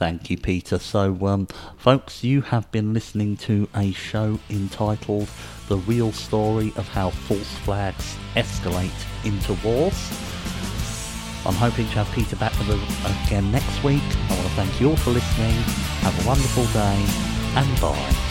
[0.00, 0.78] Thank you, Peter.
[0.78, 1.46] So, um,
[1.76, 5.28] folks, you have been listening to a show entitled
[5.68, 8.90] The Real Story of How False Flags Escalate
[9.26, 10.08] into Wars.
[11.44, 14.00] I'm hoping to have Peter back with us again next week.
[14.30, 15.52] I want to thank you all for listening.
[16.00, 17.04] Have a wonderful day
[17.56, 18.29] and bye.